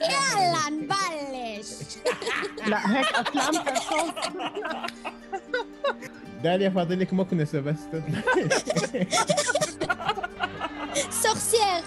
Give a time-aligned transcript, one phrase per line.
[0.00, 1.66] يلا نبلش
[2.66, 3.52] لا هيك افلام
[6.42, 7.76] داليا فاضل لك مكنسة بس.
[7.92, 8.22] تطلع
[11.10, 11.82] سورسيير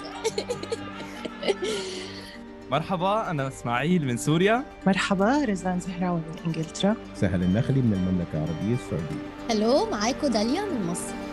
[2.72, 4.64] مرحبا أنا إسماعيل من سوريا.
[4.88, 6.96] مرحبا رزان زهراوي من إنجلترا.
[7.16, 9.26] سهل النخلي من المملكة العربية السعودية.
[9.50, 11.25] هلو معاكم داليا من مصر.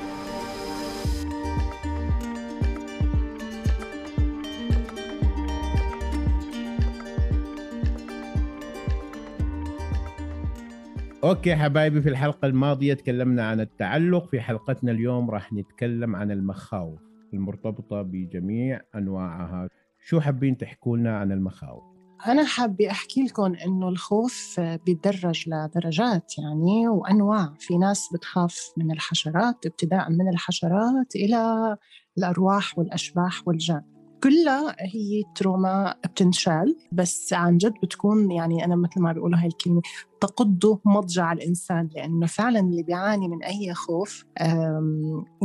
[11.33, 17.01] Okay حبايبي في الحلقة الماضية تكلمنا عن التعلق في حلقتنا اليوم راح نتكلم عن المخاوف
[17.35, 19.69] المرتبطة بجميع أنواعها.
[20.05, 21.83] شو حابين تحكوا لنا عن المخاوف؟
[22.27, 27.55] أنا حابة أحكي لكم إنه الخوف بيتدرج لدرجات يعني وأنواع.
[27.59, 31.77] في ناس بتخاف من الحشرات ابتداء من الحشرات إلى
[32.19, 33.92] الأرواح والأشباح والجان.
[34.23, 39.83] كلها هي trauma بتنشال بس عن جد بتكون يعني أنا مثل ما بيقولوا هاي الكلمة
[40.21, 44.25] تقض مضجع الإنسان لأنه فعلا اللي بيعاني من أي خوف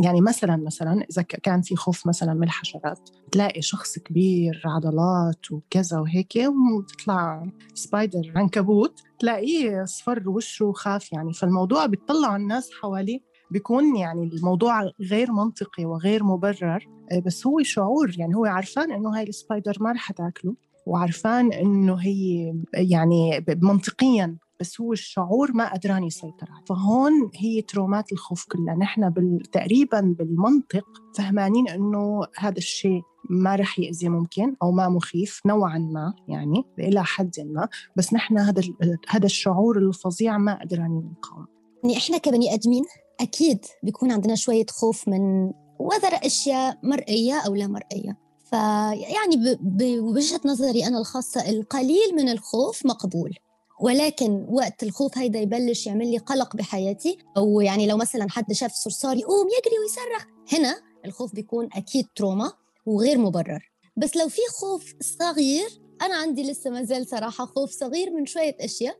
[0.04, 6.00] يعني مثلا مثلا إذا كان في خوف مثلا من الحشرات تلاقي شخص كبير عضلات وكذا
[6.00, 6.34] وهيك
[6.78, 11.34] وتطلع spider عنكبوت تلاقيه صفر وشه وخاف يعني.
[11.34, 13.20] فالموضوع بيطلع الناس حواليه
[13.52, 16.97] بيكون يعني الموضوع غير منطقي وغير مبرر.
[17.26, 20.56] بس هو شعور يعني هو عرفان إنه هاي ال spider ما رح تاكله
[20.86, 28.12] وعرفان إنه هي يعني منطقيا بس هو الشعور ما قدران يسيطر عليه فهون هي ترومات
[28.12, 28.76] الخوف كلها.
[28.76, 29.40] نحن بال...
[29.52, 30.86] تقريبا بالمنطق
[31.16, 37.04] فهمانين إنه هذا الشيء ما رح يأذي ممكن أو ما مخيف نوعا ما يعني إلى
[37.04, 37.68] حد ما.
[37.96, 38.62] بس نحن هذا
[39.10, 41.48] هذا الشعور الفظيع ما قدرانين نقاوم
[41.84, 42.84] يعني إحنا كبني آدمين
[43.20, 48.18] أكيد بيكون عندنا شوية خوف من وذر أشياء مرئية أو لا مرئية.
[48.50, 53.38] فيعني بوجهة نظري أنا الخاصة القليل من الخوف مقبول.
[53.82, 58.74] ولكن وقت الخوف هيدا يبلش يعمل لي قلق بحياتي أو يعني لو مثلا حد شاف
[58.74, 62.52] صرصار يقوم يجري ويصرخ هنا الخوف بيكون أكيد تروما
[62.86, 63.72] وغير مبرر.
[63.98, 68.58] بس لو في خوف صغير أنا عندي لسه ما زال صراحة خوف صغير من شوية
[68.62, 68.98] أشياء.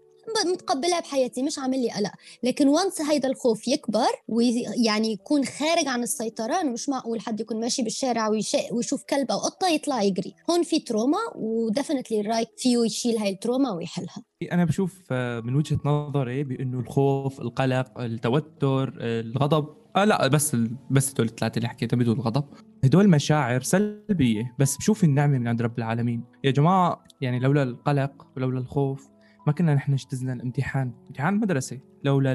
[0.54, 2.12] متقبلها بحياتي مش عامل لي قلق.
[2.44, 7.60] لكن وانس هيدا الخوف يكبر ويعني يكون خارج عن السيطرة إنه مش معقول حد يكون
[7.60, 8.30] ماشي بالشارع
[8.72, 10.34] ويشوف كلب أو قطه يطلع يجري.
[10.50, 14.24] هون في trauma و definitely الرايت فيه يشيل هاي ال trauma ويحلها.
[14.52, 20.56] أنا بشوف آه، من وجهة نظري بإنه الخوف القلق التوتر الغضب آه لا بس
[20.92, 22.44] بس هدول الثلاثة اللي حكيتها بدون الغضب
[22.84, 26.24] هدول مشاعر سلبية بس بشوف النعمة من عند رب العالمين.
[26.44, 29.08] يا جماعة يعني لولا القلق ولولا الخوف
[29.48, 30.92] ما كنا نحن اجتزنا الامتحان.
[31.08, 32.34] امتحان المدرسة لولا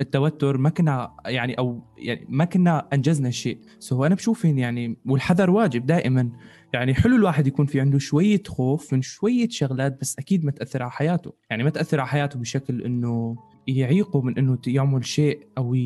[0.00, 5.50] التوتر ما كنا يعني أو يعني ما كنا أنجزنا الشيء so أنا بشوف يعني والحذر
[5.50, 6.30] واجب دائما.
[6.72, 10.82] يعني حلو الواحد يكون في عنده شوية خوف من شوية شغلات بس أكيد ما تأثر
[10.82, 11.32] على حياته.
[11.50, 13.36] يعني ما تأثر على حياته بشكل إنه
[13.66, 15.76] يعيقه من إنه يعمل شيء أو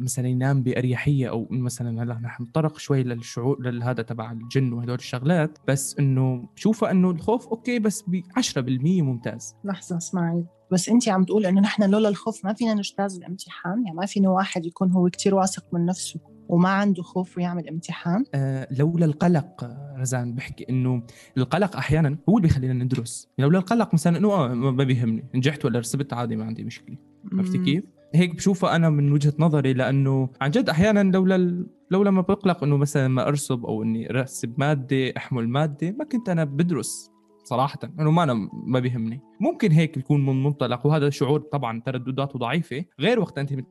[0.00, 5.58] مثلا ينام بأريحية أو مثلا هلا نحن نتطرق شوي للشعور لهذا تبع الجن وهدول الشغلات
[5.68, 9.54] بس إنه بشوفها إنه الخوف أوكي بس ب 10% ممتاز.
[9.64, 10.44] لحظة اسمعي.
[10.72, 14.28] بس انت عم تقول إنه نحن لولا الخوف ما فينا نجتاز الامتحان يعني ما فينا
[14.28, 19.70] واحد يكون هو كتير واثق من نفسه وما عنده خوف ويعمل امتحان؟ آه لولا القلق
[19.96, 21.02] رزان بحكي إنه
[21.36, 23.28] القلق أحيانا هو اللي بيخلينا ندرس.
[23.38, 26.96] لولا القلق مثلا إنه آه ما بيهمني نجحت ولا رسبت عادي ما عندي مشكلة.
[27.32, 27.84] عرفتي كيف؟
[28.14, 31.66] هيك بشوفها أنا من وجهة نظري لأنه عن جد أحيانا لولا.
[31.90, 36.28] لولا ما بقلق إنه مثلا ما أرسب أو إني ارسب مادة أحمل مادة ما كنت
[36.28, 37.10] أنا بدرس
[37.44, 42.38] صراحة إنه ما أنا ما بيهمني ممكن هيك يكون من منطلق وهذا شعور طبعا تردداته
[42.38, 43.64] ضعيفة غير وقت أنت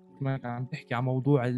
[0.44, 1.52] عم تحكي عن موضوع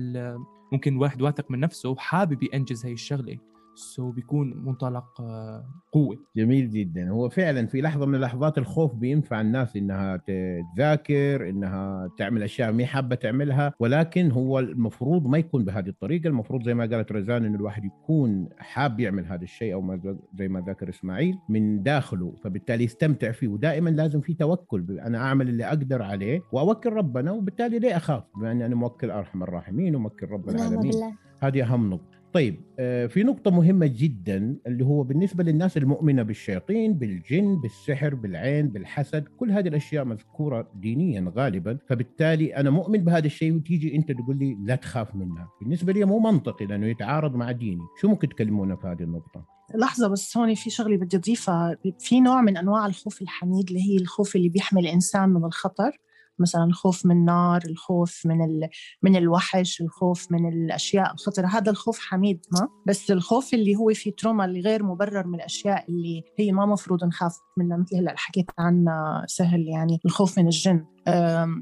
[0.71, 3.37] ممكن واحد واثق من نفسه وحابب ينجز هاي الشغلة
[3.75, 7.09] سو بيكون منطلق آه، قوه جميل جدا.
[7.09, 12.85] هو فعلا في لحظة من لحظات الخوف بينفع الناس إنها تذاكر إنها تعمل أشياء ما
[12.85, 16.27] حابة تعملها ولكن هو المفروض ما يكون بهذه الطريقة.
[16.27, 20.47] المفروض زي ما قالت رزان انه الواحد يكون حاب يعمل هذا الشيء أو ما زي
[20.47, 22.33] ما ذكر إسماعيل من داخله.
[22.43, 23.47] فبالتالي يستمتع فيه.
[23.47, 24.99] ودائما لازم في توكل.
[24.99, 29.43] أنا أعمل اللي أقدر عليه وأوكل ربنا وبالتالي ليه أخاف؟ بما اني أنا موكل أرحم
[29.43, 30.93] الراحمين وموكل رب نعم العالمين.
[31.39, 32.12] هذه أهم نقطة.
[32.33, 38.67] طيب آه، في نقطة مهمة جدا اللي هو بالنسبة للناس المؤمنة بالشياطين بالجن بالسحر بالعين
[38.67, 41.77] بالحسد كل هذه الأشياء مذكورة دينيا غالبا.
[41.87, 45.49] فبالتالي أنا مؤمن بهذا الشيء وتيجي أنت تقول لي لا تخاف منها.
[45.61, 47.83] بالنسبة لي مو منطقي لأنه يتعارض مع ديني.
[48.01, 49.45] شو ممكن تكلمونا في هذه النقطة؟
[49.75, 51.77] لحظة بس هون في شغلة بدي أضيفها.
[51.99, 55.91] في نوع من أنواع الخوف الحميد اللي هي الخوف اللي بيحمي الإنسان من الخطر.
[56.39, 58.69] مثلا الخوف من النار الخوف من ال...
[59.03, 61.13] من الوحش الخوف من الأشياء.
[61.13, 65.35] الخطره هذا الخوف حميد ما؟ بس الخوف اللي هو في تروما اللي غير مبرر من
[65.35, 70.45] الأشياء اللي هي ما مفروض نخاف منها مثل هلأ حكيت عنها سهل يعني الخوف من
[70.45, 70.85] الجن.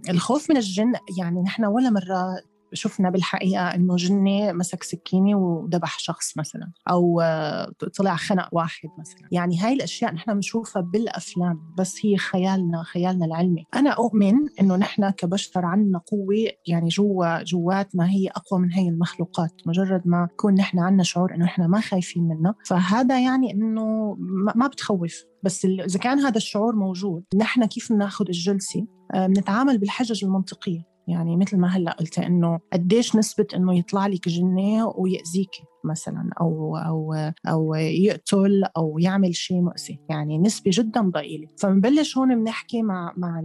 [0.10, 6.38] الخوف من الجن يعني نحن ولا مرة شفنا بالحقيقة إنه جني مسك سكينة وذبح شخص
[6.38, 9.28] مثلا آه، طلع خنق واحد مثلا.
[9.32, 13.66] يعني هاي الأشياء نحن بنشوفها بالأفلام بس هي خيالنا خيالنا العلمي.
[13.76, 19.52] أنا أؤمن إنه نحن كبشر عندنا قوة يعني جوا جواتنا هي أقوى من هي المخلوقات.
[19.66, 24.16] مجرد ما يكون نحن عندنا شعور إنه نحن ما خايفين منها فهذا يعني إنه
[24.56, 25.24] ما بتخوف.
[25.44, 30.91] بس إذا كان هذا الشعور موجود نحن كيف بناخذ الجلسة؟ آه، بنتعامل بالحجج المنطقية.
[31.08, 35.52] يعني مثل ما هلأ قلت إنه قديش نسبة إنه يطلع لك جنيه ويأذيك
[35.84, 37.14] مثلا أو أو
[37.48, 40.00] أو يقتل أو يعمل شيء مؤذي.
[40.10, 41.48] يعني نسبة جدا ضئيلة.
[41.58, 43.42] فبنبلش هون بنحكي مع مع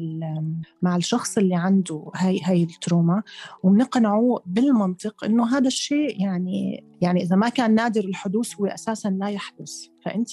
[0.83, 3.23] مع الشخص اللي عنده هاي هاي ال trauma
[3.63, 9.29] وبنقنعه بالمنطق إنه هذا الشيء يعني يعني إذا ما كان نادر الحدوث هو أساسا لا
[9.29, 9.73] يحدث.
[10.05, 10.29] فانت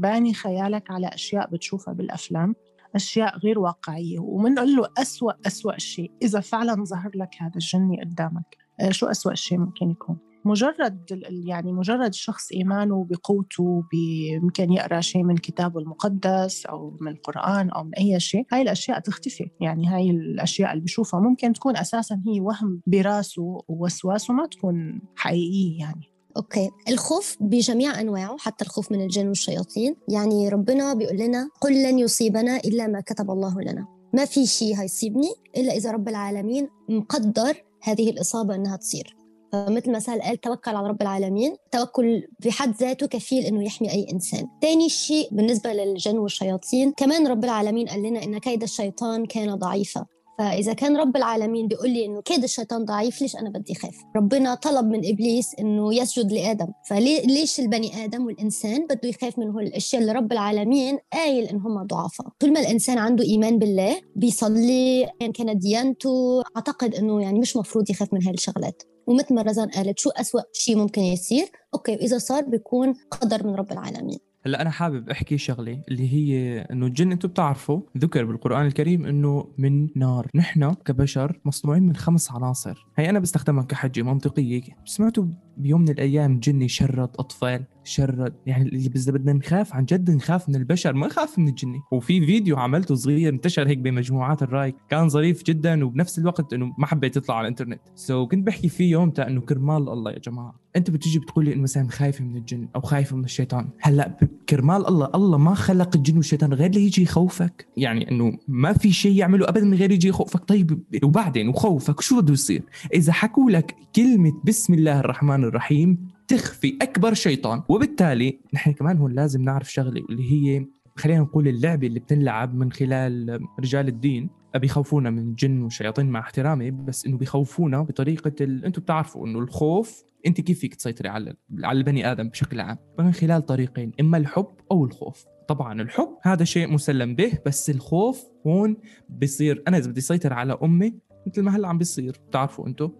[0.00, 2.54] باني خيالك على أشياء بتشوفها بالأفلام.
[2.96, 6.10] أشياء غير واقعية ومنقول له أسوأ أسوأ شيء.
[6.22, 11.72] إذا فعلا ظهر لك هذا الجني قدامك آه، شو أسوأ شيء ممكن يكون؟ مجرد يعني
[11.72, 17.94] مجرد الشخص إيمانه بقوته بيمكن يقرأ شيء من كتابه المقدس أو من القرآن أو من
[17.94, 19.50] أي شيء هاي الأشياء تختفي.
[19.60, 25.78] يعني هاي الأشياء اللي بشوفها ممكن تكون أساسا هي وهم براسه ووسواس وما تكون حقيقية
[25.80, 26.15] يعني.
[26.36, 26.70] Okay.
[26.88, 29.96] الخوف بجميع أنواعه حتى الخوف من الجن والشياطين.
[30.08, 33.86] يعني ربنا بيقول لنا قل لن يصيبنا إلا ما كتب الله لنا.
[34.12, 39.16] ما في شيء هيصيبني إلا إذا رب العالمين مقدر هذه الإصابة إنها تصير.
[39.52, 41.56] فمثل ما سهل قال توكل على رب العالمين.
[41.72, 44.46] توكل في حد ذاته كفيل إنه يحمي أي إنسان.
[44.62, 50.06] ثاني شيء بالنسبة للجن والشياطين كمان رب العالمين قال لنا إن كيد الشيطان كان ضعيفا.
[50.38, 54.54] فإذا كان رب العالمين بيقول لي إنه كيد الشيطان ضعيف ليش أنا بدي خاف ربنا
[54.54, 56.66] طلب من إبليس إنه يسجد لآدم.
[56.88, 61.82] فليش البني آدم والإنسان بده يخاف من هول الأشياء اللي رب العالمين قايل ان هم
[61.86, 66.42] ضعفاء طول ما الإنسان عنده إيمان بالله بيصلي ان يعني كانت ديانته.
[66.56, 68.82] أعتقد إنه يعني مش مفروض يخاف من هاي الشغلات.
[69.06, 73.54] ومثل ما رزان قالت شو أسوأ شيء ممكن يصير؟ okay وإذا صار بيكون قدر من
[73.54, 74.18] رب العالمين.
[74.46, 79.48] هلأ أنا حابب أحكي شغلة اللي هي إنه الجن أنتم بتعرفوا ذكر بالقرآن الكريم إنه
[79.58, 80.30] من نار.
[80.34, 82.86] نحن كبشر مصنوعين من خمس عناصر.
[82.96, 84.62] هي أنا بستخدمها كحجة منطقية.
[84.84, 85.24] سمعتوا
[85.56, 90.48] بيوم من الأيام جن يشرد أطفال شرد يعني اللي اذا بدنا نخاف عن جد نخاف
[90.48, 95.08] من البشر ما نخاف من الجني وفي فيديو عملته صغير انتشر هيك بمجموعات الراي كان
[95.08, 97.80] ظريف جدا وبنفس الوقت إنه ما حبيت يطلع على الإنترنت.
[97.94, 100.54] so كنت بحكي فيه يومتها إنه كرمال الله يا جماعة.
[100.76, 103.68] أنت بتيجي بتقول لي إنه مثلا خايفة من الجن أو خايفة من الشيطان.
[103.80, 104.16] هلأ
[104.48, 107.66] كرمال الله الله ما خلق الجن والشيطان غير ليجي يخوفك.
[107.76, 110.44] يعني إنه ما في شيء يعمله ابدا غير يجي يخوفك.
[110.44, 112.62] طيب وبعدين وخوفك شو بده يصير؟
[112.94, 117.62] إذا حكوا لك كلمة بسم الله الرحمن الرحيم تخفي أكبر شيطان.
[117.68, 120.66] وبالتالي نحن كمان هون لازم نعرف شغلة اللي هي
[120.96, 124.30] خلينا نقول اللعبة اللي بتنلعب من خلال رجال الدين.
[124.56, 128.64] بيخوفونا من الجن والشياطين مع احترامي بس إنه بيخوفونا بطريقة ال...
[128.64, 131.34] أنتم بتعرفوا إنه الخوف أنت كيف فيك تسيطري على
[131.64, 135.24] على البني آدم بشكل عام؟ من خلال طريقين إما الحب أو الخوف.
[135.48, 138.76] طبعا الحب هذا شيء مسلم به بس الخوف هون
[139.08, 139.62] بيصير.
[139.68, 140.94] أنا إذا بدي أسيطر على أمة
[141.26, 142.20] مثل ما هلأ عم بيصير.
[142.28, 142.90] بتعرفوا أنتم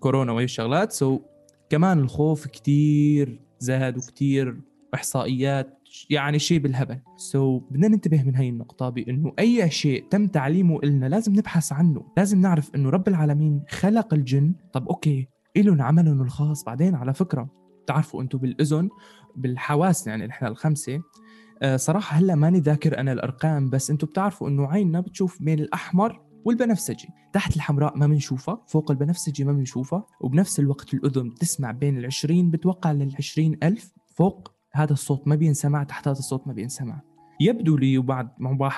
[0.00, 1.20] كورونا وهي الشغلات so
[1.70, 4.60] كمان الخوف كتير زاد وكتير
[4.94, 5.78] إحصائيات
[6.10, 6.98] يعني شيء بالهبل.
[7.16, 11.72] so so, بدنا ننتبه من هاي النقطة بأنه أي شيء تم تعليمه إلنا لازم نبحث
[11.72, 12.12] عنه.
[12.16, 14.54] لازم نعرف أنه رب العالمين خلق الجن.
[14.72, 16.64] طب okay إلهم عملهم الخاص.
[16.64, 17.50] بعدين على فكرة
[17.86, 18.88] تعرفوا أنتم بالأذن
[19.36, 21.00] بالحواس يعني نحن الخمسة
[21.62, 26.20] آه صراحة هلأ ماني ذاكر أنا الأرقام بس أنتم بتعرفوا أنه عيننا بتشوف بين الأحمر
[26.46, 27.08] والبنفسجي.
[27.32, 32.92] تحت الحمراء ما بنشوفها فوق البنفسجي ما بنشوفها وبنفس الوقت الأذن بتسمع بين العشرين بتوقع
[32.92, 37.00] للعشرين ألف فوق هذا الصوت ما بينسمع تحت هذا الصوت ما بينسمع.
[37.40, 38.28] يبدو لي وبعد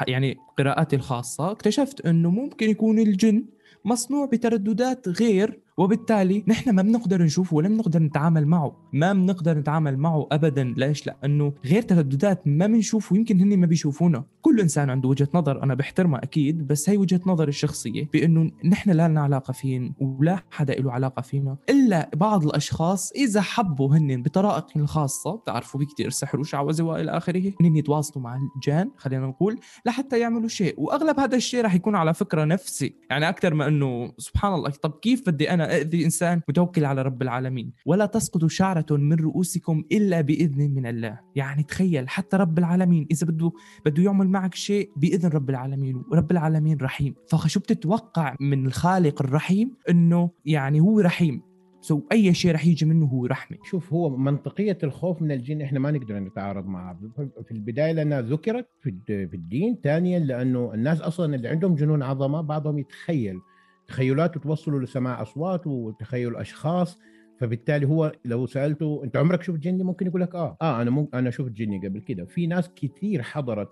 [0.08, 3.44] يعني قراءاتي الخاصة اكتشفت أنه ممكن يكون الجن
[3.84, 8.76] مصنوع بترددات غير وبالتالي نحن ما بنقدر نشوفه ولا بنقدر نتعامل معه.
[8.92, 10.75] ما بنقدر نتعامل معه ابدا.
[10.76, 14.25] ليش؟ لأنه غير ترددات ما بنشوفه يمكن هن ما بيشوفونا.
[14.42, 18.90] كل إنسان عنده وجهة نظر أنا بحترمها أكيد بس هي وجهة نظري الشخصية بأنه نحن
[18.90, 21.56] لا لنا علاقة فين ولا حدا له علاقة فينا.
[21.70, 27.52] إلا بعض الأشخاص إذا حبوا هن بطرائقهم الخاصة بتعرفوا بكثير سحر وشعوذه والى آخره.
[27.61, 30.75] هن يتواصلوا مع الجان خلينا نقول لحتى يعملوا شيء.
[30.78, 32.94] وأغلب هذا الشيء راح يكون على فكرة نفسي.
[33.11, 37.22] يعني أكثر بما إنه سبحان الله طب كيف بدي أنا اذي انسان متوكل على رب
[37.22, 37.72] العالمين.
[37.87, 41.20] ولا تسقط شعرة من رؤوسكم إلا بإذن من الله.
[41.37, 43.52] يعني تخيل حتى رب العالمين إذا بده
[43.87, 46.02] بده يعمل معك شيء بإذن رب العالمين.
[46.10, 47.14] ورب العالمين رحيم.
[47.30, 51.42] فشو بتتوقع من الخالق الرحيم؟ إنه يعني هو رحيم.
[51.80, 53.58] سو أي شيء رح يجي منه هو رحمة.
[53.64, 56.98] شوف هو منطقية الخوف من الجن إحنا ما نقدر نتعارض معها.
[57.44, 62.78] في البداية لأنها ذكرت في الدين ثانيا لأنه الناس أصلا اللي عندهم جنون عظمة بعضهم
[62.78, 63.40] يتخيل
[63.88, 66.99] تخيلات توصلوا لسماع أصوات وتخيل أشخاص
[67.38, 70.57] فبالتالي هو لو سألته أنت عمرك شفت جني؟ ممكن يقول لك آه.
[70.62, 72.25] آه أنا ممكن أنا شفت جني قبل كده.
[72.25, 73.68] في ناس كثير حضرت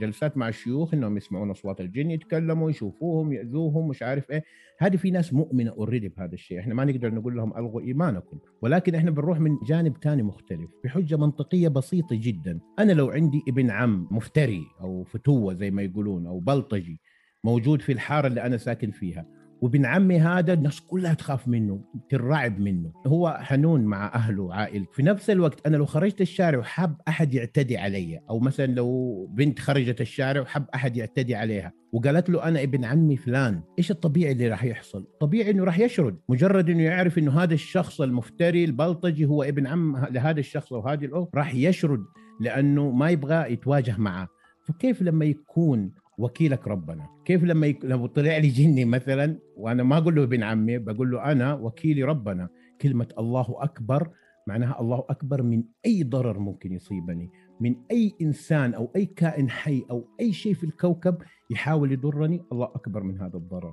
[0.00, 4.44] جلسات مع الشيوخ إنهم يسمعون أصوات الجن يتكلموا يشوفوهم يأذوهم مش عارف إيه.
[4.78, 6.60] هذه في ناس مؤمنة اوريدي بهذا الشيء.
[6.60, 8.38] إحنا ما نقدر نقول لهم ألغوا إيمانكم.
[8.62, 12.60] ولكن إحنا بنروح من جانب ثاني مختلف بحجة منطقية بسيطة جدا.
[12.78, 17.00] أنا لو عندي ابن عم مفتري أو فتوة زي ما يقولون أو بلطجي
[17.44, 22.60] موجود في الحارة اللي أنا ساكن فيها وابن عمي هذا الناس كلها تخاف منه ترعب
[22.60, 22.92] منه.
[23.06, 27.78] هو حنون مع أهله وعائلته في نفس الوقت أنا لو خرجت الشارع وحاب أحد يعتدي
[27.78, 32.84] علي أو مثلا لو بنت خرجت الشارع وحب أحد يعتدي عليها وقالت له أنا ابن
[32.84, 36.16] عمي فلان إيش الطبيعي اللي راح يحصل؟ طبيعي إنه راح يشرد.
[36.28, 41.04] مجرد إنه يعرف إنه هذا الشخص المفتري البلطجي هو ابن عم لهذا الشخص أو هذه
[41.04, 42.04] الاخت راح يشرد
[42.40, 44.28] لأنه ما يبغى يتواجه معه.
[44.66, 45.90] فكيف لما يكون
[46.20, 47.06] وكيلك ربنا.
[47.24, 47.84] كيف لما يك...
[47.84, 52.04] لو طلع لي جني مثلا وأنا ما أقول له ابن عمي بقول له أنا وكيلي
[52.04, 52.48] ربنا.
[52.80, 54.10] كلمة الله أكبر
[54.48, 57.30] معناها الله أكبر من أي ضرر ممكن يصيبني.
[57.60, 61.16] من أي إنسان أو أي كائن حي أو أي شيء في الكوكب
[61.50, 63.72] يحاول يضرني الله أكبر من هذا الضرر.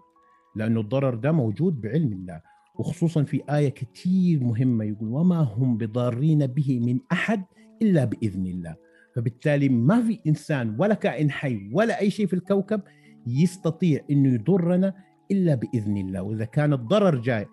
[0.56, 2.42] لأنه الضرر ده موجود بعلم الله.
[2.80, 7.44] وخصوصا في آية كثير مهمة يقول وما هم بضارين به من أحد
[7.82, 8.76] إلا بإذن الله.
[9.18, 12.82] فبالتالي ما في إنسان ولا كائن حي ولا أي شيء في الكوكب
[13.28, 14.94] يستطيع إنه يضرنا
[15.32, 16.22] إلا بإذن الله.
[16.22, 17.46] وإذا كان الضرر جاي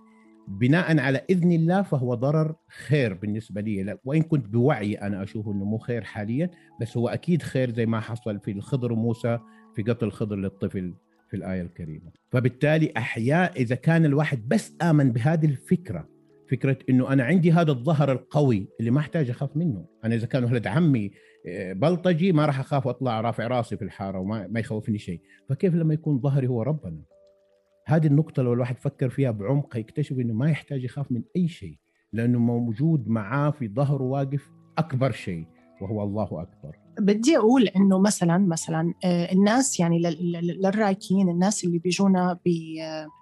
[0.48, 2.54] بناء على إذن الله فهو ضرر
[2.86, 3.98] خير بالنسبة لي.
[4.04, 8.00] وإن كنت بوعي أنا أشوف إنه مو خير حاليا بس هو أكيد خير زي ما
[8.00, 9.38] حصل في الخضر وموسى
[9.74, 10.94] في قتل الخضر للطفل
[11.30, 12.10] في الآية الكريمة.
[12.30, 16.14] فبالتالي أحياء إذا كان الواحد بس آمن بهذه الفكرة
[16.50, 19.86] فكرة إنه أنا عندي هذا الظهر القوي اللي ما أحتاج أخاف منه.
[20.04, 21.10] أنا إذا كان ولد عمي
[21.72, 25.20] بلطجي ما راح أخاف واطلع رافع راسي في الحارة وما ما يخوفني شيء.
[25.48, 27.02] فكيف لما يكون ظهري هو ربنا؟
[27.86, 31.78] هذه النقطة لو الواحد فكر فيها بعمق يكتشف إنه ما يحتاج يخاف من أي شيء
[32.12, 35.46] لأنه موجود معاه في ظهره واقف أكبر شيء
[35.80, 36.83] وهو الله أكبر.
[37.00, 39.98] بدي أقول إنه مثلا مثلا آه، الناس يعني
[40.42, 42.38] للرايكين الناس اللي بيجونا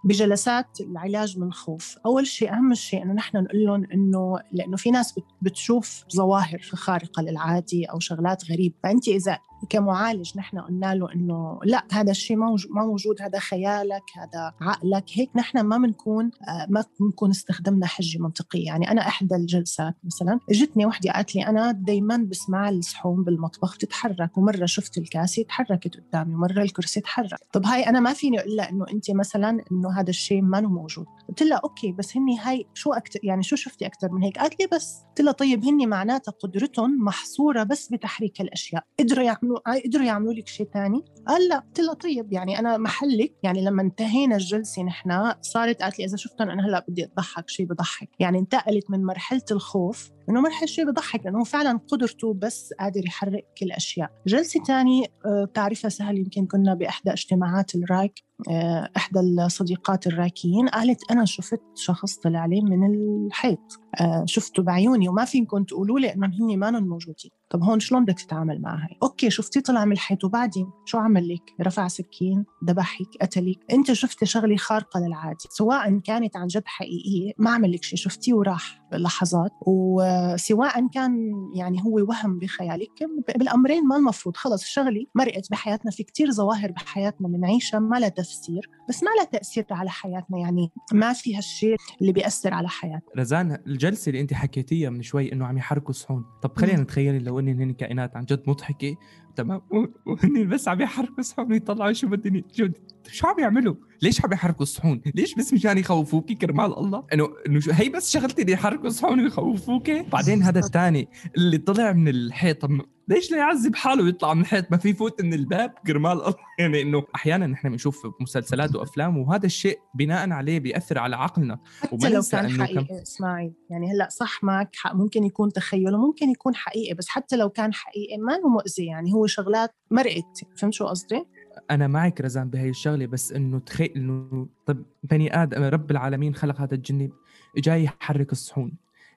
[0.04, 4.90] بجلسات العلاج من الخوف أول شيء أهم شيء إنه نحن نقول لهم إنه لأنه في
[4.90, 8.74] ناس بتشوف ظواهر خارقة للعادي أو شغلات غريبة.
[8.82, 9.38] فأنت إذا
[9.68, 15.04] كمعالج نحن قلنا له إنه لا هذا الشيء ما موجود هذا خيالك هذا عقلك.
[15.12, 18.66] هيك نحن ما بنكون آه، ما بنكون استخدمنا حجة منطقية.
[18.66, 23.61] يعني أنا إحدى الجلسات مثلا إجتني وحدة قالت لي أنا دائما بسمع الصحون بالمطبخ.
[23.70, 27.38] تتحرك ومرة شفت الكاسه تحركت قدامي ومرة الكرسي تحرك.
[27.52, 31.06] طب هاي أنا ما فيني أقول لها إنه انت مثلا إنه هذا الشيء ما موجود.
[31.28, 34.60] قلت لها okay بس هني هاي شو أكتر يعني شو شفتي أكثر من هيك؟ قالت
[34.60, 35.02] لي بس.
[35.08, 38.84] قلت لها طيب هني معناتها قدرتهم محصورة بس بتحريك الأشياء.
[39.00, 41.58] قدروا يعملوا قدروا يعملوا لك شيء ثاني قال لا.
[41.58, 46.16] قلت لها طيب يعني أنا محلك يعني لما انتهينا الجلسة نحن صارت قالت لي إذا
[46.16, 48.08] شفتهم أنا هلأ بدي أضحك شيء بضحك.
[48.20, 53.46] يعني انتقلت من مرحلة الخوف إنه مرحله شيء بضحك لأنه فعلا قدرته بس قادر يحرك
[53.58, 60.06] كل الاشياء جلسة ثانية آه، بتعرفها سهل يمكن كنا بإحدى اجتماعات الرايك آه، إحدى الصديقات
[60.06, 62.94] الراكيين قالت أنا شفت شخص طلع لي من
[63.26, 63.81] الحيط.
[64.24, 67.30] شفته بعيوني وما فيكم تقولوا لي إنهم هن ما موجودين.
[67.50, 71.42] طب هون شلون بدك تتعامل معها okay شفتي طلع من الحيط وبعدين شو عمل لك؟
[71.66, 73.58] رفع سكين ذبحك قتلك.
[73.72, 78.34] أنت شفتي شغلة خارقة للعادي سواء كانت عن جد حقيقية ما عمل لك شيء شفتيه
[78.34, 82.90] وراح لحظات وسواء كان يعني هو وهم بخيالك
[83.36, 84.36] بالأمرين ما المفروض.
[84.36, 85.90] خلص الشغله مرقت بحياتنا.
[85.90, 90.38] في كتير ظواهر بحياتنا بنعيشها ما لها تفسير بس ما لها تأثير على حياتنا.
[90.38, 93.10] يعني ما في هالشيء اللي بيأثر على حياتنا.
[93.16, 97.38] رزان الجلسة اللي انت حكيتيها من شوي إنه عم يحركوا صحون طب خلينا نتخيل لو
[97.38, 98.96] انهن هن كائنات عن جد مضحكة
[99.36, 99.62] تمام.
[100.06, 102.68] وهن بس عم يحركوا صحون ويطلعوا شو بدهم شو
[103.10, 107.60] شو عم يعملوا؟ ليش عم يحركوا الصحون؟ ليش بس مشان يخوفوكي كرمال الله؟ انه إنه
[107.70, 112.68] هي بس شغلتي اللي يحركوا الصحون ويخوفوكي؟ بعدين هذا الثاني اللي طلع من الحيط.
[113.08, 115.74] ليش لا يعذب حاله ويطلع من الحيط؟ ما في يفوت من الباب.
[115.86, 116.34] كرمال الله.
[116.58, 121.58] يعني إنه أحيانا نحن بنشوف مسلسلات وأفلام وهذا الشيء بناء عليه بيأثر على عقلنا.
[121.82, 122.94] حتى لو كان حقيقي كم...
[122.94, 123.52] إسماعيل.
[123.70, 127.74] يعني هلأ صح معك حق ممكن يكون تخيل وممكن يكون حقيقي بس حتى لو كان
[127.74, 129.12] حقيقي ما هو مؤذي يعني.
[129.12, 130.40] هو شغلات مرقت.
[130.56, 131.24] فهمت شو قصدي؟
[131.70, 136.60] أنا معك رزان بهي الشغلة بس إنه تخيل إنه طب بني آدم رب العالمين خلق
[136.60, 137.10] هذا الجن
[137.56, 138.72] جاي يحرك الصحون.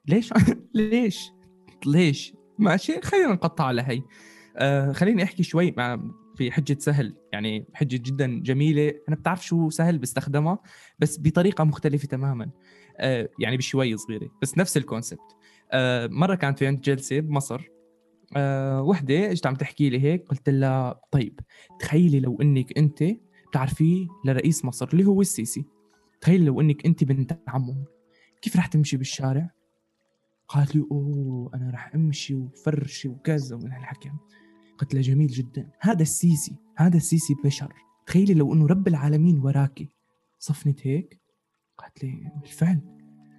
[0.06, 0.32] ليش؟
[0.74, 1.32] ليش؟
[1.86, 4.02] ليش؟ ماشي خلينا نقطع على هي
[4.56, 6.00] آه خليني أحكي شوي مع
[6.36, 7.16] في حجة سهل.
[7.32, 8.92] يعني حجة جدا جميلة.
[9.08, 10.58] أنا بتعرف شو سهل بستخدمها؟
[10.98, 12.50] بس بطريقة مختلفة تماما.
[12.98, 15.36] آه يعني بشوي صغيرة بس نفس الكونسبت.
[15.72, 17.75] آه مرة كانت في عند جلسة بمصر.
[18.36, 21.40] آه وحدة اجت عم تحكي لي هيك؟ قلت لها طيب
[21.80, 23.04] تخيلي لو إنك أنت
[23.50, 25.64] بتعرفيه لرئيس مصر اللي هو السيسي.
[26.20, 27.84] تخيلي لو إنك أنت بنت عمه.
[28.42, 29.50] كيف رح تمشي بالشارع؟
[30.48, 34.10] قالت لي أوه أنا رح أمشي وفرشي وكذا ومن هالحكي.
[34.78, 35.70] قلت لها جميل جدا.
[35.80, 37.72] هذا السيسي هذا السيسي بشر.
[38.06, 39.88] تخيلي لو إنه رب العالمين وراكي.
[40.38, 41.20] صفنت هيك؟
[41.78, 42.95] قالت لي بالفعل.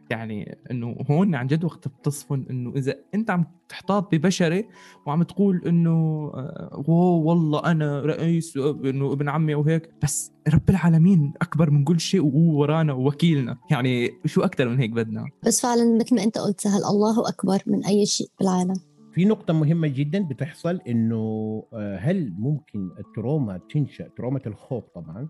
[0.10, 4.66] يعني إنه هون عن جد وقت بتصفن إنه إذا أنت عم تحتاط ببشري
[5.06, 11.70] وعم تقول إنه آه، والله أنا رئيس انه ابن عمي وهيك بس رب العالمين أكبر
[11.70, 13.58] من كل شيء وهو ورانا ووكيلنا.
[13.72, 16.84] يعني شو أكثر من هيك بدنا؟ بس فعلا مثل ما أنت قلت سهل.
[16.84, 18.76] الله أكبر من أي شيء بالعالم.
[19.14, 25.28] في نقطة مهمة جدا بتحصل إنه آه، هل ممكن ال trauma تنشأ trauma الخوف طبعا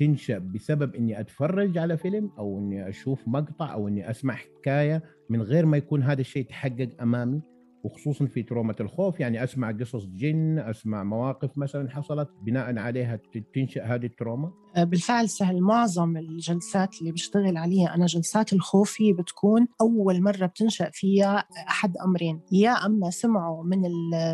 [0.00, 5.42] تنشأ بسبب إني أتفرج على فيلم أو إني أشوف مقطع أو إني أسمع حكاية من
[5.42, 7.42] غير ما يكون هذا الشيء تحقق أمامي
[7.84, 9.20] وخصوصا في trauma الخوف.
[9.20, 13.18] يعني أسمع قصص جن أسمع مواقف مثلا حصلت بناء عليها
[13.54, 14.52] تنشأ هذه ال trauma.
[14.76, 15.60] بالفعل سهل.
[15.60, 22.40] معظم الجلسات اللي بشتغل عليها أنا جلسات الخوف بتكون أول مرة بتنشأ فيها أحد أمرين.
[22.52, 23.82] يا أما سمعوا من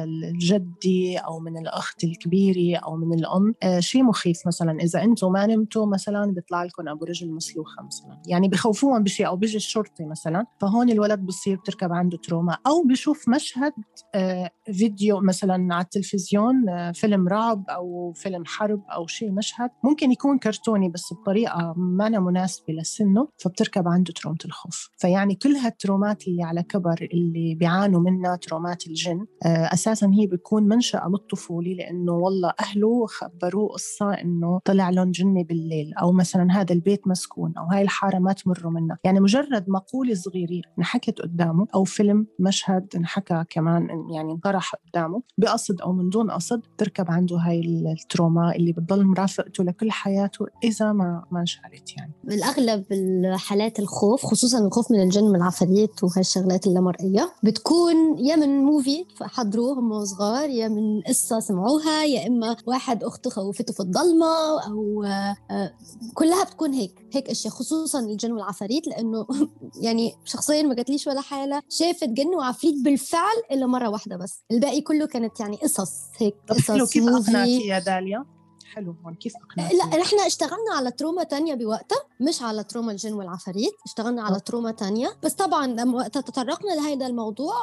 [0.04, 4.78] الجدي أو من الأخت الكبيرة أو من الأم آه، شيء مخيف مثلا.
[4.80, 8.22] إذا أنتم ما نمتوا مثلا بيطلع لكم أبو رجل مسلوخة مثلا.
[8.26, 12.56] يعني بخوفوهم بشيء أو بيجي الشرطي مثلا فهون الولد بصير بتركب عنده trauma.
[12.66, 13.72] أو بشوف مشهد
[14.14, 19.70] آه، فيديو مثلا على التلفزيون فيلم رعب أو فيلم حرب أو شيء مشهد.
[19.84, 24.90] ممكن يكون بيكون كرتوني بس بطريقة ما ما مناسبة لسنه فبتركب عنده ترومة الخوف.
[24.98, 30.62] فيعني كل هالترومات اللي على كبر اللي بيعانوا منها ترومات الجن آه، أساسا هي بيكون
[30.62, 36.72] منشأ بالطفولة لأنه والله أهله خبروه قصة إنه طلع لهم جني بالليل أو مثلا هذا
[36.72, 38.98] البيت مسكون أو هاي الحارة ما تمروا منها.
[39.04, 45.80] يعني مجرد مقولة صغيرة انحكت قدامه أو فيلم مشهد انحكى كمان يعني انطرح قدامه بقصد
[45.80, 50.15] أو من دون قصد تركب عنده هاي ال trauma اللي بتضل مرافقته لكل حياته.
[50.16, 56.04] حياته إذا ما ما انشالت يعني بالأغلب الحالات الخوف خصوصا الخوف من الجن من العفاريت
[56.04, 62.56] وهالشغلات اللامرئية بتكون يا من movie حضروه هم صغار يا من قصة سمعوها يا إما
[62.66, 65.72] واحد أخته خوفته في الضلمة أو آه،
[66.14, 69.26] كلها بتكون هيك هيك أشياء خصوصا الجن والعفاريت لأنه
[69.86, 74.80] يعني شخصيا ما قالتليش ولا حالة شافت جن وعفريت بالفعل إلا مرة واحدة بس الباقي
[74.80, 78.35] كله كانت يعني قصص هيك قصص كيف أقنعتي يا داليا؟
[78.76, 83.12] حلو هون كيف اقنعتي؟ لا إحنا اشتغلنا على trauma تانية بوقتها مش على trauma الجن
[83.12, 85.16] والعفاريت اشتغلنا على trauma تانية.
[85.22, 87.54] بس طبعا لما وقتها تطرقنا لهذا الموضوع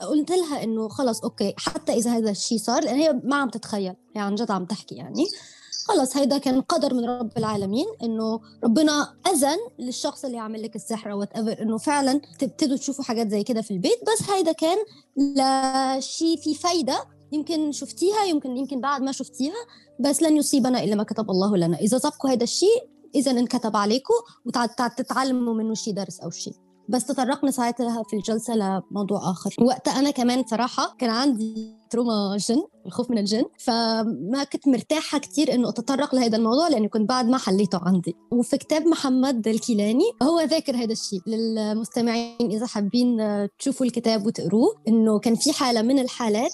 [0.00, 3.94] قلت لها إنه خلص okay حتى إذا هذا الشيء صار لأن هي ما عم تتخيل
[4.16, 5.26] هي عن جد عم تحكي يعني.
[5.86, 11.12] خلص هيدا كان قدر من رب العالمين إنه ربنا أذن للشخص اللي عامل لك السحر
[11.12, 13.98] whatever إنه فعلا تبتدوا تشوفوا حاجات زي كده في البيت.
[14.02, 14.78] بس هيدا كان
[15.16, 19.54] لشيء في فايدة يمكن شفتيها يمكن يمكن بعد ما شفتيها
[20.00, 21.76] بس لن يصيبنا إلا ما كتب الله لنا.
[21.78, 24.14] إذا سبقوا هذا الشيء إذا انكتب عليكم
[24.46, 26.54] وتتعلموا منه شيء درس أو شيء.
[26.88, 29.54] بس تطرقنا ساعتها في الجلسة لموضوع آخر.
[29.60, 33.44] وقتها أنا كمان صراحة كان عندي trauma جن الخوف من الجن.
[33.58, 38.16] فما كنت مرتاحة كتير إنه أتطرق لهذا الموضوع لأنه كنت بعد ما حليته عندي.
[38.30, 43.16] وفي كتاب محمد الكيلاني هو ذاكر هذا الشيء للمستمعين إذا حابين
[43.58, 46.52] تشوفوا الكتاب وتقروه إنه كان في حالة من الحالات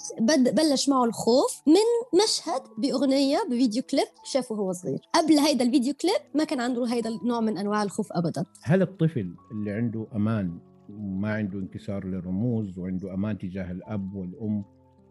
[0.53, 4.99] بلش معه الخوف من مشهد بأغنية ب video clip شافه هو صغير.
[5.15, 8.45] قبل هيدا ال video clip ما كان عنده هيدا النوع من أنواع الخوف أبدا.
[8.63, 14.63] هل الطفل اللي عنده أمان وما عنده انكسار للرموز وعنده أمان تجاه الأب والأم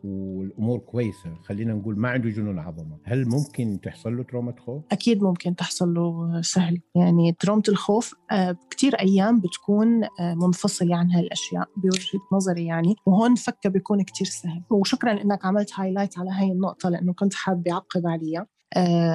[0.04, 1.34] والأمور كويسة.
[1.42, 2.98] خلينا نقول ما عنده جنون عظمة.
[3.04, 6.80] هل ممكن تحصل له trauma خوف أكيد ممكن تحصل له سهل.
[6.94, 12.96] يعني trauma الخوف آه، كثير أيام بتكون آه، منفصلة عن هالأشياء بوجهة نظري يعني.
[13.06, 14.62] وهون فكه بيكون كثير سهل.
[14.70, 18.40] وشكرا إنك عملت highlight على هاي النقطة لأنه كنت حابة أعقب عليها.
[18.40, 18.57] آه،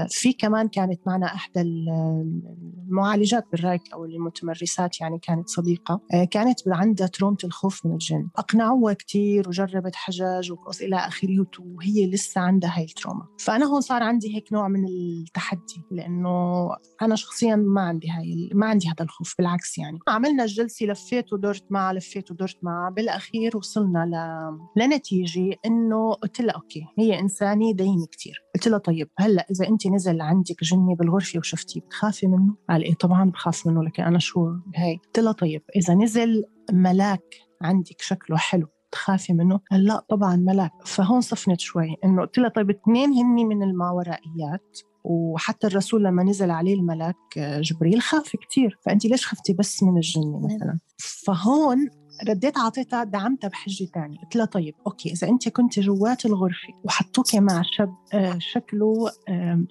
[0.09, 6.01] في كمان كانت معنا إحدى المعالجات بالريكي أو المتمرسات يعني كانت صديقة.
[6.13, 8.29] آه، كانت عندها trauma الخوف من الجن.
[8.37, 13.27] أقنعوها كثير وجربت حجج وقص إلى آخره وهي لسه عندها هاي ال trauma.
[13.39, 16.69] فأنا هون صار عندي هيك نوع من التحدي لأنه
[17.01, 19.99] أنا شخصيا ما عندي هاي ما عندي هذا الخوف بالعكس يعني.
[20.07, 22.89] عملنا الجلسة لفيت ودرت معها لفيت ودرت معها.
[22.89, 24.81] بالأخير وصلنا ل...
[24.81, 29.87] لنتيجة إنه قلت لها okay هي إنسانة دينة كثير قلت لها طيب هلأ إذا انت
[29.87, 34.53] نزل عندك جني بالغرفة وشفتيه بتخافي منه؟ قال إيه طبعا بخاف منه لكن أنا شو
[34.75, 40.35] هي قلت لها طيب إذا نزل ملاك عندك شكله حلو تخافي منه؟ قال لا طبعا
[40.35, 40.71] ملاك.
[40.85, 46.51] فهون صفنت شوي إنه قلت لها طيب اثنين هني من الماورائيات وحتى الرسول لما نزل
[46.51, 51.89] عليه الملاك جبريل خاف كثير فانت ليش خفتي بس من الجن مثلا؟ فهون
[52.29, 54.19] رديت عطيتها دعمتها بحجة تانية.
[54.19, 59.09] قلت لها طيب أوكي إذا أنت كنت جوات الغرفة وحطوك مع شاب آه، شكله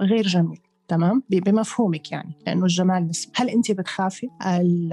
[0.00, 4.92] غير جميل تمام؟ بمفهومك يعني لأنه الجمال نسبي هل أنت بتخافي؟ قال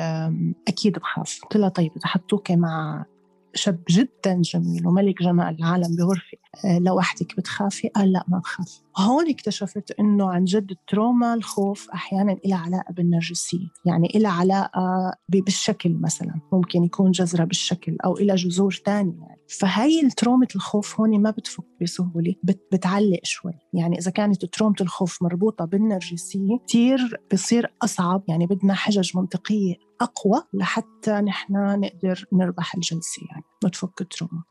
[0.67, 1.39] أكيد بخاف.
[1.43, 3.06] قلت لها طيب إذا حطوك مع
[3.54, 6.38] شاب جدا جميل وملك جمال العالم بغرفة.
[6.66, 8.82] آه، لوحدك بتخافي؟ قال لا ما بخاف.
[8.98, 13.68] هون اكتشفت إنه عن جد التروما الخوف أحيانا لها علاقة بالنرجسية.
[13.86, 16.42] يعني لها علاقة بالشكل مثلا.
[16.54, 19.40] ممكن يكون جذرة بالشكل أو لها جذور ثانية يعني.
[19.60, 23.54] فهي الترومة الخوف هون ما بتفك بسهولة بت بتعلق شوي.
[23.74, 28.24] يعني إذا كانت ترومة الخوف مربوطة بالنرجسية كثير بصير أصعب.
[28.28, 29.88] يعني بدنا حجج منطقية.
[30.02, 34.44] أقوى لحتى نحن نقدر نربح الجلسة يعني وتفك التروما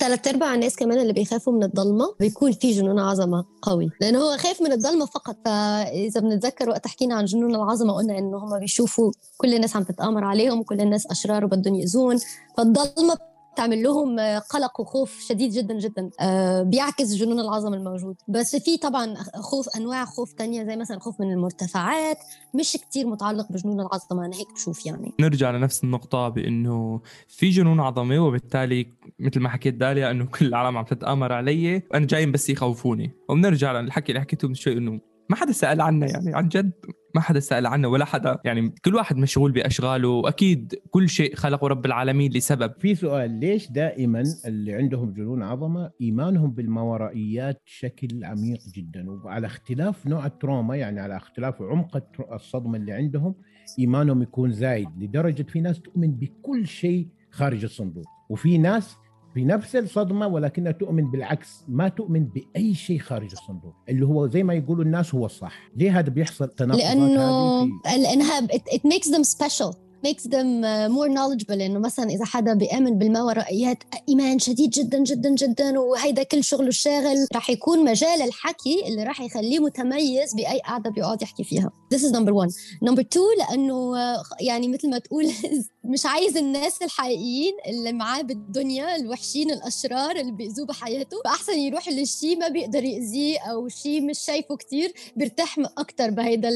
[0.00, 4.36] ثلاث أرباع الناس كمان اللي بيخافوا من الضلمة بيكون في جنون عظمة قوي لأنه هو
[4.36, 5.36] خايف من الضلمة فقط.
[5.44, 10.24] فإذا بنتذكر وقت حكينا عن جنون العظمة قلنا إنه هم بيشوفوا كل الناس عم تتآمر
[10.24, 12.18] عليهم وكل الناس أشرار وبدهم يأذون.
[12.56, 16.10] فالضلمة تعمل لهم قلق وخوف شديد جدا جدا.
[16.20, 18.16] آه، بيعكس جنون العظمه الموجود.
[18.28, 22.18] بس في طبعا خوف أنواع خوف تانية زي مثلا خوف من المرتفعات
[22.54, 25.12] مش كتير متعلق بجنون العظمه أنا هيك بشوف يعني.
[25.20, 28.86] نرجع لنفس النقطة بإنه في جنون عظمه وبالتالي
[29.18, 33.10] مثل ما حكيت داليا إنه كل العالم عم تتآمر علي وأنا جايين بس يخوفوني.
[33.28, 36.72] وبنرجع للحكي اللي حكيته من شوي إنه ما حدا سأل عنا يعني عن جد
[37.14, 38.38] ما حدا سأل عنا ولا حدا.
[38.44, 40.08] يعني كل واحد مشغول بأشغاله.
[40.08, 42.72] وأكيد كل شيء خلقه رب العالمين لسبب.
[42.78, 50.06] في سؤال ليش دائما اللي عندهم جنون عظمة إيمانهم بالماورائيات بشكل عميق جدا؟ وعلى اختلاف
[50.06, 53.34] نوع التروما يعني على اختلاف عمق الصدمة اللي عندهم
[53.78, 58.04] إيمانهم يكون زايد لدرجة في ناس تؤمن بكل شيء خارج الصندوق.
[58.28, 58.96] وفي ناس
[59.34, 63.74] بنفس الصدمة ولكنها تؤمن بالعكس ما تؤمن بأي شيء خارج الصندوق.
[63.88, 65.70] اللي هو زي ما يقولوا الناس هو الصح.
[65.76, 69.83] ليه هذا بيحصل تناقضات لأنه لأنها it, it makes them special.
[70.04, 71.60] Makes them uh, more knowledgeable.
[71.60, 77.26] إنه مثلا إذا حدا بيآمن بالماورائيات إيمان شديد جدا جدا جدا وهيدا كل شغله الشاغل.
[77.34, 81.70] رح يكون مجال الحكي اللي رح يخليه متميز بأي قعده بيقعد يحكي فيها.
[81.94, 82.50] This is number one.
[82.88, 83.94] Number two لأنه
[84.40, 85.26] يعني مثل ما تقول
[85.92, 91.16] مش عايز الناس الحقيقيين اللي معاه بالدنيا الوحشين الأشرار اللي بيأذوه بحياته.
[91.24, 96.50] فأحسن يروح للشيء ما بيقدر يأذيه أو شيء مش شايفه كتير بيرتاح أكثر بهيدا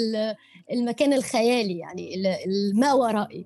[0.72, 2.22] المكان الخيالي يعني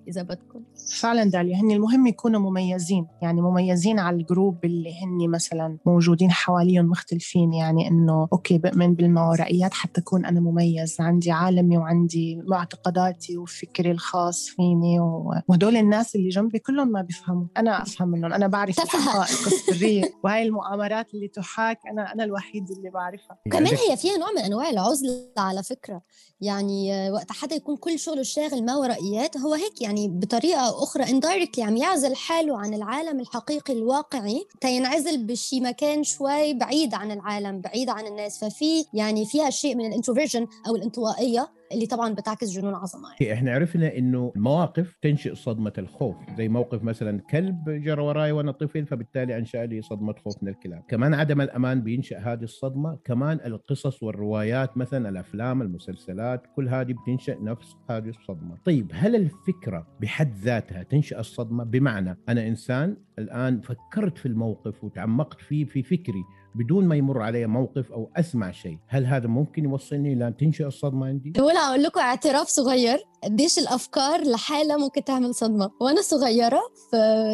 [0.09, 0.61] إذا بدكم.
[1.01, 6.85] فعلا داليا هن المهم يكونوا مميزين يعني مميزين على الجروب اللي هن مثلا موجودين حواليهم
[6.87, 13.91] مختلفين يعني إنه okay بؤمن بالماورائيات حتى أكون أنا مميز عندي عالمي وعندي معتقداتي وفكري
[13.91, 15.01] الخاص فيني
[15.49, 17.47] وهدول الناس اللي جنبي كلهم ما بيفهموا.
[17.57, 22.91] أنا أفهم منهم أنا بعرف الحقائق السريه وهي المؤامرات اللي تحاك أنا أنا الوحيد اللي
[22.91, 23.39] بعرفها.
[23.53, 26.03] كمان هي فيها نوع من أنواع العزلة على فكرة.
[26.41, 31.59] يعني وقت حدا يكون كل شغله الشاغل ما ورائيات هو هيك يعني بطريقة أخرى indirectly
[31.59, 37.91] عم يعزل حاله عن العالم الحقيقي الواقعي تينعزل بشي مكان شوي بعيد عن العالم بعيد
[37.91, 38.45] عن الناس.
[38.45, 41.49] ففي يعني فيها شيء من الإنتروفيرجن أو الانطوائية.
[41.75, 43.33] اللي طبعا بتعكس جنون عظمة يعني.
[43.33, 48.87] إحنا عرفنا إنه المواقف تنشئ صدمة الخوف زي موقف مثلا كلب جرى وراي وأنا طفل
[48.87, 50.83] فبالتالي أنشأ لي صدمة خوف من الكلاب.
[50.89, 52.99] كمان عدم الأمان بينشأ هذه الصدمة.
[53.05, 58.57] كمان القصص والروايات مثلا الأفلام المسلسلات كل هذه بتنشأ نفس هذه الصدمة.
[58.65, 65.41] طيب هل الفكرة بحد ذاتها تنشأ الصدمة؟ بمعنى أنا إنسان الآن فكرت في الموقف وتعمقت
[65.41, 68.79] فيه في فكري بدون ما يمر علي موقف أو أسمع شيء.
[68.89, 72.99] هل هذا ممكن يوصلني إلى تنشئ الصدمة عندي؟ ولا أقول لكم اعتراف صغير.
[73.25, 75.71] قديش الأفكار لحالها ممكن تعمل صدمة.
[75.81, 76.61] وأنا صغيرة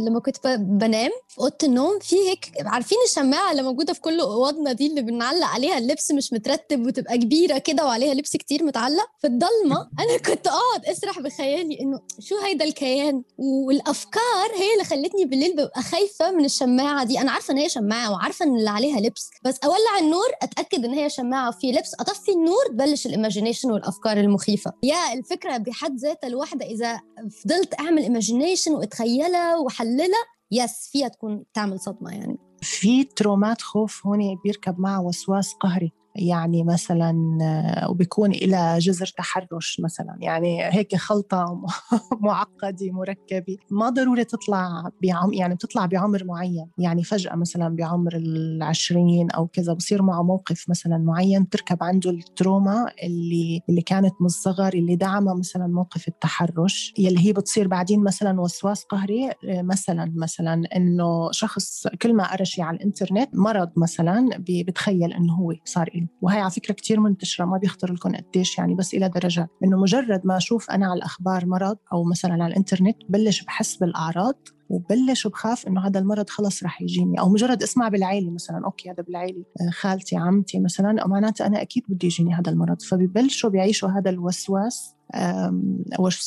[0.07, 4.73] لما كنت بنام في أوضة النوم في هيك عارفين الشماعة اللي موجودة في كل أوضنا
[4.73, 9.27] دي اللي بنعلق عليها اللبس مش مترتب وتبقى كبيرة كده وعليها لبس كتير متعلق؟ في
[9.27, 15.53] الضلمة أنا كنت أقعد أسرح بخيالي إنه شو هيدا الكيان؟ والأفكار هي اللي خلتني بالليل
[15.53, 17.21] ببقى خايفة من الشماعة دي.
[17.21, 20.95] أنا عارفة إن هي شماعة وعارفة إن اللي عليها لبس بس أولع النور أتأكد إن
[20.95, 21.49] هي شماعة.
[21.49, 24.73] وفي لبس أطفي النور تبلش ال imagination والأفكار المخيفة.
[24.83, 27.01] فالفكرة بحد ذاتها الواحدة إذا
[27.43, 32.39] فضلت أعمل imagination واتخيلها وحللها يس فيها تكون تعمل صدمة يعني.
[32.63, 35.93] في trauma ات خوف هون بيركب معها وسواس قهري.
[36.17, 40.17] يعني مثلا آه، وبيكون إلى جذر تحرش مثلا.
[40.21, 41.63] يعني هيك خلطة
[42.21, 43.57] معقدة مركبة.
[43.71, 46.71] ما ضروري تطلع بعم يعني بتطلع بعمر معين.
[46.79, 52.21] يعني فجأة مثلا بعمر العشرين أو كذا بصير معه موقف مثلا معين تركب عنده ال
[52.21, 56.95] trauma اللي اللي كانت من الصغر اللي دعمها مثلا موقف التحرش.
[56.99, 62.45] يلي هي بتصير بعدين مثلا وسواس قهري آه، مثلا مثلا إنه شخص كل ما قرا
[62.45, 67.45] شيء على الإنترنت مرض مثلا بتخيل إنه هو صار له وهي على فكرة كثير منتشرة
[67.45, 71.47] ما بيخطر لكم قديش يعني بس إلى درجات إنه مجرد ما أشوف أنا على الأخبار
[71.47, 76.83] مرض أو مثلا على الإنترنت بلش بحس بالأعراض وبلش بخاف إنه هذا المرض خلص رح
[76.83, 77.21] يجيني.
[77.21, 81.63] أو مجرد اسمع بالعيلة مثلا okay هذا بالعيلة آه، خالتي عمتي مثلا أو معناته أنا
[81.63, 82.83] أكيد بدي يجيني هذا المرض.
[82.83, 84.95] فببلشوا بيعيشوا هذا الوسواس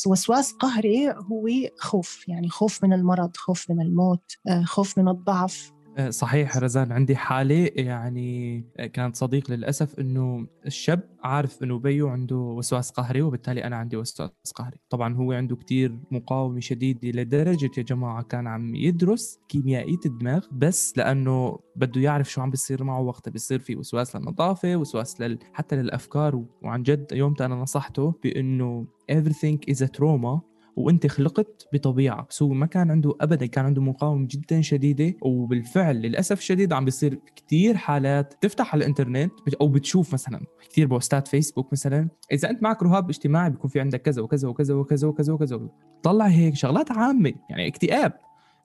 [0.06, 5.72] وسواس قهري هو خوف يعني خوف من المرض خوف من الموت آه، خوف من الضعف.
[6.10, 12.36] صحيح رزان عندي حالة يعني آه، كانت صديق للأسف إنه الشاب عارف إنه أبوه عنده
[12.36, 14.76] وسواس قهري وبالتالي أنا عندي وسواس قهري.
[14.90, 20.98] طبعا هو عنده كتير مقاومة شديدة لدرجة يا جماعة كان عم يدرس كيميائية الدماغ بس
[20.98, 25.38] لأنه بده يعرف شو عم بيصير معه وقتها بيصير في وسواس للنظافة وسواس لل...
[25.52, 32.26] حتى للأفكار وعن جد يومتها أنا نصحته بإنه everything is a trauma وانت خلقت بطبيعة.
[32.30, 35.14] بس هو ما كان عنده ابدا كان عنده مقاومة جدا شديدة.
[35.22, 41.28] وبالفعل للأسف الشديد عم بيصير كثير حالات تفتح على الإنترنت أو بتشوف مثلا كثير بوستات
[41.28, 42.08] فيسبوك مثلا.
[42.32, 45.60] إذا أنت معك رهاب اجتماعي بيكون في عندك كذا وكذا وكذا وكذا وكذا وكذا.
[46.02, 48.12] طلع هيك شغلات عامة يعني اكتئاب.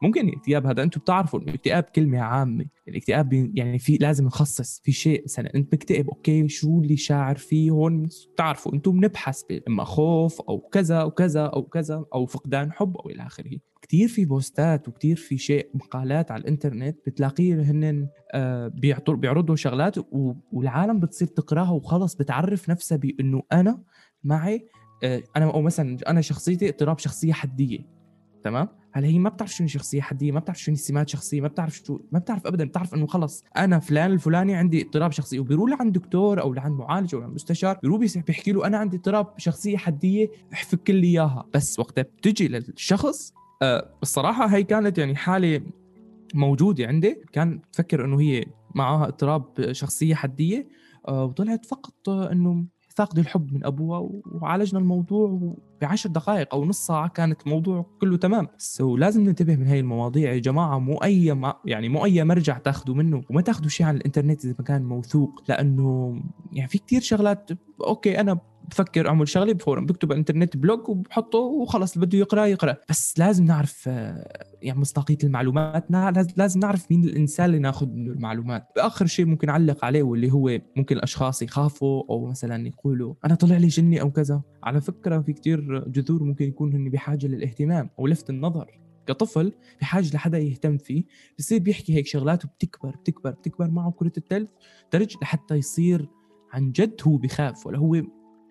[0.02, 2.66] ممكن الاكتئاب هذا أنتم بتعرفوا الاكتئاب كلمة عامة.
[2.88, 5.56] الاكتئاب يعني في لازم نخصص في شيء مثلا.
[5.56, 10.96] انت مكتئب أوكي شو اللي شاعر فيه هون؟ بتعرفوا أنتم بنبحث إما خوف أو كذا
[10.98, 13.52] أو كذا أو كذا أو فقدان حب أو إلى آخره.
[13.82, 18.68] كثير في بوستات وكثير في شيء مقالات على الإنترنت بتلاقيه هن آه
[19.10, 19.96] بيعرضوا شغلات
[20.52, 23.84] والعالم بتصير تقرأها وخلص بتعرف نفسها بإنه أنا
[24.24, 24.68] معي
[25.04, 27.97] آه أنا أو مثلا أنا شخصيتي اضطراب شخصية حدية.
[28.48, 31.76] تمام؟ هلا هي ما بتعرف شنو شخصية حدية ما بتعرف شنو سمات شخصية ما بتعرف
[31.76, 35.94] شو ما بتعرف ابدا بتعرف إنه خلص أنا فلان الفلاني عندي اضطراب شخصيه وبيروح لعند
[35.94, 40.32] دكتور أو لعند معالج أو لعند مستشار بيروح بيحكي له أنا عندي اضطراب شخصية حدية
[40.54, 41.46] احفك لي إياها.
[41.54, 45.62] بس وقتها بتجي للشخص أه الصراحة هي كانت يعني حالة
[46.34, 50.68] موجودة عندي كان تفكر إنه هي معها اضطراب شخصية حدية
[51.08, 52.66] أه وطلعت فقط إنه
[52.98, 57.08] فاقد الحب من ابوها وعالجنا الموضوع بعشر دقائق أو نص ساعة.
[57.08, 58.48] كانت الموضوع كله تمام.
[58.58, 60.80] so لازم ننتبه من هاي المواضيع يا جماعة.
[60.80, 63.22] مو اي ما يعني مو اي مرجع تاخذوا منه.
[63.30, 65.44] وما تاخذوا شيء عن الإنترنت إذا ما كان موثوق.
[65.50, 66.20] لأنه
[66.52, 67.50] يعني في كتير شغلات.
[67.82, 72.46] okay أنا بفكر أعمل شغله ب form بكتب الإنترنت blog وبحطه وخلص اللي بده يقرأ
[72.46, 72.78] يقرأ.
[72.90, 75.92] بس لازم نعرف آه، يعني مصداقيه المعلومات
[76.38, 78.68] لازم نعرف مين الإنسان اللي ناخذ منه المعلومات.
[78.78, 83.58] آخر شيء ممكن أعلق عليه واللي هو ممكن الأشخاص يخافوا أو مثلا يقولوا أنا طلع
[83.58, 84.42] لي جني أو كذا.
[84.64, 88.88] على فكرة في كتير جذور ممكن يكون هن بحاجة للاهتمام أو لفت النظر.
[89.08, 91.04] كطفل بحاجه لحدا يهتم فيه
[91.40, 94.50] بصير بيحكي هيك شغلات وبتكبر بتكبر بتكبر معه كرة التلف
[94.94, 96.10] درج لحتى يصير
[96.52, 98.02] عن جد هو بخاف ولا هو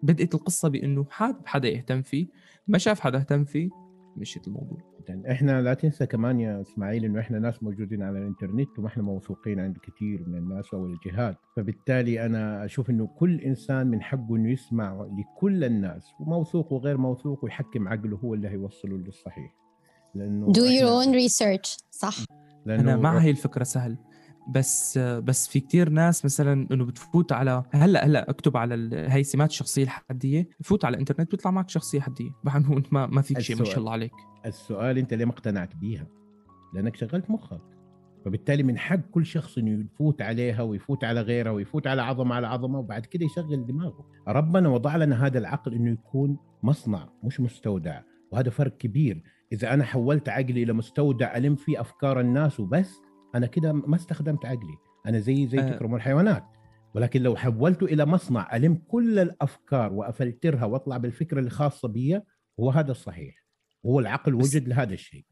[0.06, 2.26] بدأت القصة بأنه حاب حدا يهتم فيه.
[2.68, 3.70] ما شاف حدا اهتم فيه
[4.16, 4.78] مشيت الموضوع.
[5.08, 9.02] يعني إحنا لا تنسى كمان يا إسماعيل إنه إحنا ناس موجودين على الإنترنت وما إحنا
[9.02, 11.36] موثوقين عند كثير من الناس أو الجهات.
[11.56, 17.44] فبالتالي أنا أشوف إنه كل إنسان من حقه إنه يسمع لكل الناس وموثوق وغير موثوق
[17.44, 19.54] ويحكم عقله هو اللي هيوصله للصحيح.
[20.14, 22.16] لأنه do your own research صح؟
[22.66, 23.96] أنا مع هي الفكرة سهل.
[24.48, 29.50] بس بس في كتير ناس مثلا إنه بتفوت على هلأ هلأ اكتب على هي سمات
[29.50, 32.30] الشخصيه الحدية بفوت على الإنترنت بيطلع معك شخصية حدية.
[32.44, 34.12] بحن انت ما, ما فيك شيء ما شاء الله عليك.
[34.46, 36.06] السؤال أنت ليه ما اقتنعت بيها؟
[36.74, 37.60] لأنك شغلت مخك.
[38.24, 42.46] فبالتالي من حق كل شخص إنه يفوت عليها ويفوت على غيرها ويفوت على عظمة على
[42.46, 44.06] عظمة وبعد كده يشغل دماغه.
[44.28, 48.00] ربنا وضع لنا هذا العقل إنه يكون مصنع مش مستودع.
[48.32, 49.22] وهذا فرق كبير.
[49.52, 53.00] إذا أنا حولت عقلي إلى مستودع ألم فيه أفكار الناس وبس
[53.34, 54.76] أنا كده ما استخدمت عقلي.
[55.06, 56.44] أنا زي زي تكرم الحيوانات.
[56.94, 62.20] ولكن لو حولته إلى مصنع ألم كل الأفكار وأفلترها وأطلع بالفكرة الخاصة بي
[62.60, 63.46] هو هذا الصحيح.
[63.86, 65.24] هو العقل وجد لهذا الشيء.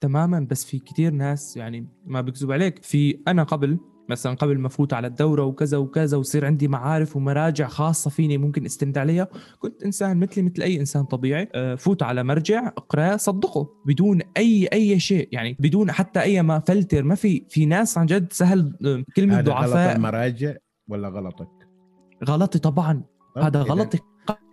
[0.00, 2.82] تماما بس في كثير ناس يعني ما بكذب عليك.
[2.82, 3.78] في أنا قبل
[4.10, 8.64] مثلا قبل ما أفوت على الدورة وكذا وكذا ويصير عندي معارف ومراجع خاصة فيني ممكن
[8.64, 11.48] استند عليها كنت إنسان مثلي مثل أي إنسان طبيعي.
[11.54, 15.28] آه، فوت على مرجع اقراه صدقه بدون أي أي شيء.
[15.32, 17.02] يعني بدون حتى أي ما فلتر.
[17.02, 20.54] ما في في ناس عن جد سهل آه، كلمة ضعفاء غلط المراجع
[20.88, 21.48] ولا غلطك؟
[22.24, 23.02] غلطي طبعا.
[23.38, 23.98] هذا غلطي.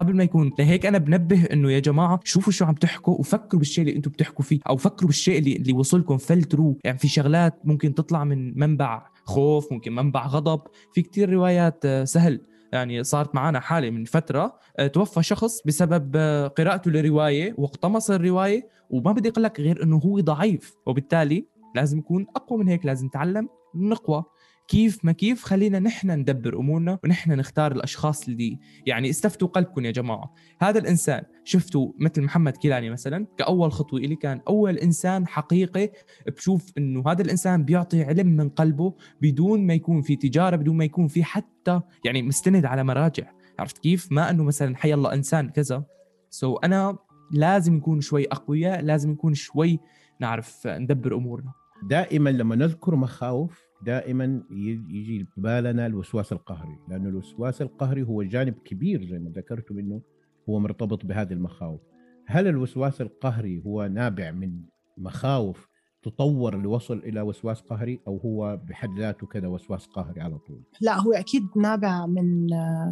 [0.02, 0.52] قبل ما يكون.
[0.60, 4.46] لهيك أنا بنبه إنه يا جماعة شوفوا شو عم تحكوا وفكروا بالشيء اللي أنتم بتحكوا
[4.46, 9.08] فيه أو فكروا بالشيء اللي اللي وصلكم فلتروا يعني في شغلات ممكن تطلع من منبع
[9.24, 10.62] خوف ممكن منبع غضب.
[10.94, 12.42] في كتير روايات آه، سهل.
[12.74, 14.60] يعني صارت معنا حالة من فترة.
[14.80, 19.98] آه، توفى شخص بسبب آه، قراءته لرواية واقتمص الرواية وما بدي أقول لك غير أنه
[19.98, 20.76] هو ضعيف.
[20.86, 24.24] وبالتالي لازم يكون أقوى من هيك لازم نتعلم نقوى.
[24.68, 29.92] كيف ما كيف خلينا نحن ندبر أمورنا ونحن نختار الأشخاص اللي يعني استفتوا قلبكم يا
[29.92, 30.34] جماعة.
[30.62, 35.92] هذا الإنسان شفتوا مثل محمد كيلاني مثلا؟ كأول خطوة لي كان أول إنسان حقيقي
[36.28, 40.86] بشوف إنه هذا الإنسان بيعطي علم من قلبه بدون ما يكون في تجارة بدون ما
[40.86, 43.32] يكون في حتى يعني مستند على مراجع.
[43.60, 45.84] عرفت كيف؟ ما إنه مثلا حي الله إنسان كذا.
[46.30, 46.98] سو so أنا
[47.32, 49.80] لازم نكون شوي أقوياء لازم نكون شوي
[50.22, 51.52] نعرف ندبر أمورنا.
[51.84, 54.44] دائما لما نذكر مخاوف دائما
[54.90, 60.02] يجي ببالنا الوسواس القهري لأن الوسواس القهري هو جانب كبير زي ما ذكرتم أنه
[60.50, 61.82] هو مرتبط بهذه المخاوف.
[62.26, 64.62] هل الوسواس القهري هو نابع من
[64.98, 65.68] مخاوف
[66.10, 71.02] تطور لوصل إلى وسواس قهري أو هو بحد ذاته كذا وسواس قهري على طول؟ لا
[71.02, 72.48] هو أكيد نابع من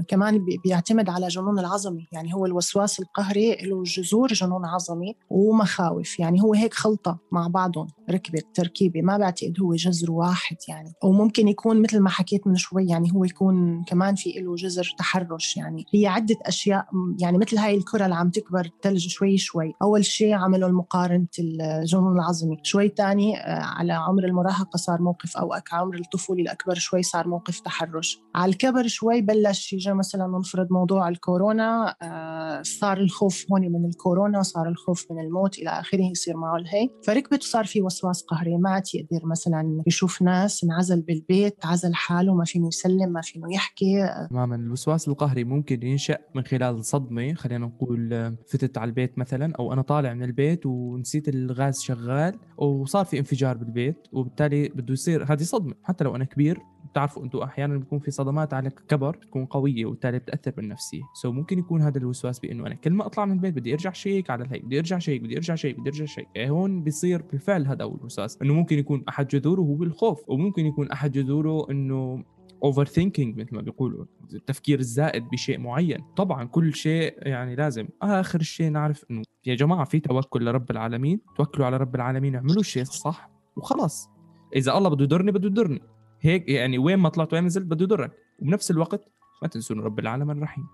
[0.07, 6.41] كمان بيعتمد على جنون العظمي، يعني هو الوسواس القهري له جذور جنون عظمي ومخاوف، يعني
[6.41, 11.81] هو هيك خلطة مع بعضهم ركبت تركيبة ما بعتقد هو جذر واحد يعني، وممكن يكون
[11.81, 16.07] مثل ما حكيت من شوي يعني هو يكون كمان في له جذر تحرش يعني، هي
[16.07, 16.85] عدة أشياء
[17.21, 22.15] يعني مثل هاي الكرة اللي عم تكبر الثلج شوي شوي، أول شيء عملوا المقارنة الجنون
[22.15, 27.27] العظمي، شوي الثاني آه، على عمر المراهقة صار موقف أو عمر الطفولة الأكبر شوي صار
[27.27, 28.19] موقف تحرش.
[28.35, 34.41] على الكبر شوي بلش يجي مثلا نفرض موضوع الكورونا آه، صار الخوف هون من الكورونا
[34.41, 36.89] صار الخوف من الموت إلى آخره يصير معه الهي.
[37.03, 42.33] فركبت وصار في وسواس قهري ما عاد يقدر مثلا يشوف ناس انعزل بالبيت عزل حاله
[42.33, 44.09] ما فينه يسلم ما فينه يحكي.
[44.29, 44.55] تماما.
[44.55, 49.73] الوسواس القهري ممكن ينشأ من خلال صدمة خلينا نقول آه، فتت على البيت مثلا أو
[49.73, 55.23] أنا طالع من البيت ونسيت الغاز شغال وصار صار في انفجار بالبيت وبالتالي بده يصير
[55.23, 55.73] هذه صدمة.
[55.83, 56.59] حتى لو أنا كبير
[56.91, 61.01] بتعرفوا أنتم أحيانا بيكون في صدمات على كبر بتكون قوية وبالتالي بتأثر بالنفسية.
[61.21, 64.29] so ممكن يكون هذا الوسواس بأنه أنا كل ما أطلع من البيت بدي أرجع check
[64.29, 66.27] على الهي بدي أرجع check بدي أرجع check بدي أرجع check.
[66.35, 70.65] إيه هون بيصير بالفعل هذا هو الوسواس إنه ممكن يكون أحد جذوره هو الخوف وممكن
[70.65, 72.23] يكون أحد جذوره إنه
[72.65, 76.03] overthinking مثل ما بيقولوا التفكير الزائد بشيء معين.
[76.15, 77.87] طبعا كل شيء يعني لازم.
[78.01, 82.59] آخر شيء نعرف إنه يا جماعة في توكل لرب العالمين توكلوا على رب العالمين اعملوا
[82.59, 84.09] الشيء الصح وخلاص.
[84.55, 85.81] إذا الله بده يضرني بده يضرني.
[86.21, 88.11] هيك يعني وين ما طلعت وين نزلت بده يضرك.
[88.39, 90.67] وبنفس الوقت ما تنسون رب العالمين الرحيم.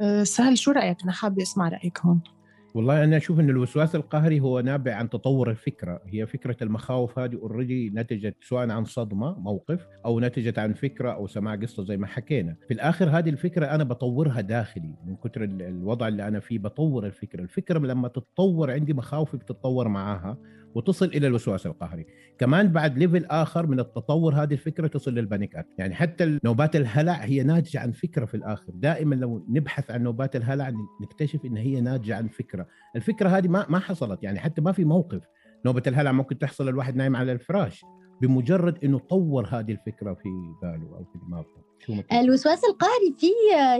[0.00, 2.20] أه، سهل شو رأيك؟ أنا حابة أسمع رأيك هون.
[2.74, 7.34] والله أنا أشوف إن الوسواس القهري هو نابع عن تطور الفكرة، هي فكرة المخاوف هذه
[7.34, 12.06] already نتجت سواء عن صدمة موقف أو نتجت عن فكرة أو سماع قصة زي ما
[12.06, 17.06] حكينا، في الآخر هذه الفكرة أنا بطورها داخلي من كثر الوضع اللي أنا فيه بطور
[17.06, 20.38] الفكرة، الفكرة لما تتطور عندي مخاوفي بتتطور معاها.
[20.74, 22.06] وتصل إلى الوسواس القهري.
[22.38, 27.12] كمان بعد level آخر من التطور هذه الفكرة تصل لل panic يعني حتى نوبات الهلع
[27.12, 28.72] هي ناتجة عن فكرة في الآخر.
[28.74, 32.66] دائما لو نبحث عن نوبات الهلع نكتشف إن هي ناتجة عن فكرة.
[32.96, 34.22] الفكرة هذه ما ما حصلت.
[34.22, 35.22] يعني حتى ما في موقف.
[35.66, 37.84] نوبة الهلع ممكن تحصل الواحد نايم على الفراش.
[38.22, 40.28] بمجرد إنه طور هذه الفكرة في
[40.62, 41.71] باله أو في دماغه.
[42.12, 43.26] الوسواس القهري في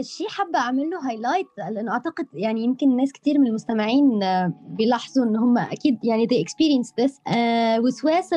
[0.03, 4.19] شيء حابة أعمل له highlight لأنه أعتقد يعني يمكن ناس كثير من المستمعين
[4.67, 7.33] بيلاحظوا إن هم أكيد يعني they experience this.
[7.35, 8.29] آه وسواس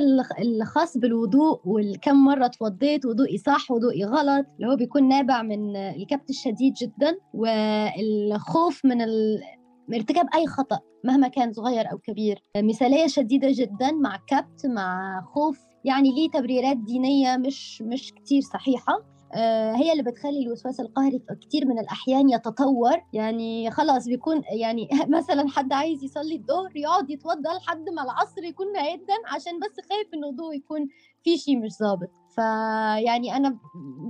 [0.42, 6.30] الخاص بالوضوء والكم مرة توضيت وضوئي صح وضوئي غلط اللي هو بيكون نابع من الكبت
[6.30, 9.40] الشديد جدا والخوف من ال...
[9.94, 12.42] ارتكاب أي خطأ مهما كان صغير أو كبير.
[12.56, 15.58] مثالية شديدة جدا مع كبت مع خوف.
[15.84, 18.92] يعني ليه تبريرات دينية مش مش كثير صحيحة.
[18.92, 19.15] آه،
[19.76, 22.96] هي اللي بتخلي الوسواس القهري في كثير من الأحيان يتطور.
[23.12, 28.76] يعني خلاص بيكون يعني مثلا حد عايز يصلي الظهر يقعد يتوضى لحد ما العصر يكون
[28.76, 30.88] هيدا عشان بس خايف إنه الضوء يكون
[31.24, 32.10] في شيء مش ظابط.
[32.34, 33.58] فيعني أنا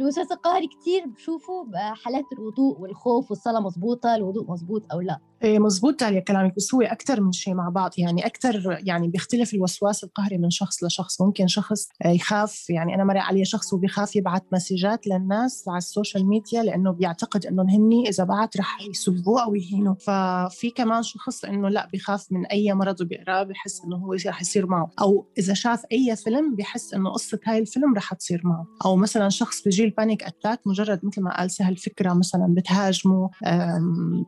[0.00, 5.18] الوسواس القهري كتير بشوفه بحالات الوضوء والخوف والصلاة مظبوطة الوضوء مظبوط أو لا.
[5.42, 7.90] إيه مظبوط تاليا كلامك بس هو أكثر من شيء مع بعض.
[7.98, 11.20] يعني أكثر يعني بيختلف الوسواس القهري من شخص لشخص.
[11.20, 16.28] ممكن شخص يخاف يعني أنا مرق علي شخص وبيخاف يبعث مسجات للناس على ال social
[16.28, 21.68] media لأنه بيعتقد إنه هني إذا بعت رح يسبوه أو يهينوه ففي كمان شخص إنه
[21.68, 24.90] لأ بيخاف من أي مرض وبيقراه بحس إنه هو رح يصير معه.
[25.00, 28.66] أو إذا شاف أي فيلم بحس إنه قصة هاي الفيلم رح تصير معه.
[28.84, 33.30] أو مثلا شخص بيجي ال panic attack مجرد مثل ما قال سهل فكره مثلا بتهاجمه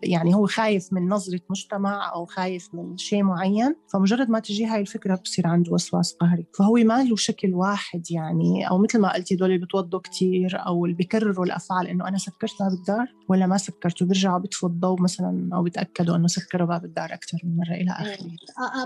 [0.03, 4.81] يعني هو خايف من نظرة مجتمع أو خايف من شيء معين فمجرد ما تجي هاي
[4.81, 6.47] الفكرة بصير عنده وسواس قهري.
[6.59, 10.85] فهو ما له شكل واحد يعني أو مثل ما قلتي دول اللي بتوضوا كثير أو
[10.85, 15.51] اللي بيكرروا الأفعال إنه أنا سكرت باب الدار ولا ما سكرته بيرجعوا بيطفوا الضوء مثلا
[15.55, 18.29] أو بيتاكدوا إنه سكروا باب الدار أكثر من مرة إلى اخره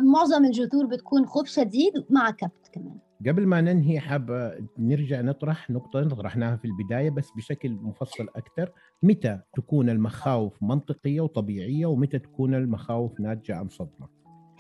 [0.00, 2.98] معظم الجذور بتكون خوف شديد مع كبت كمان.
[3.26, 8.72] قبل ما ننهي حابة نرجع نطرح نقطة طرحناها في البداية بس بشكل مفصل أكثر.
[9.02, 14.08] متى تكون المخاوف منطقية وطبيعية ومتى تكون المخاوف ناتجة عن صدمة؟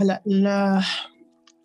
[0.00, 0.22] هلأ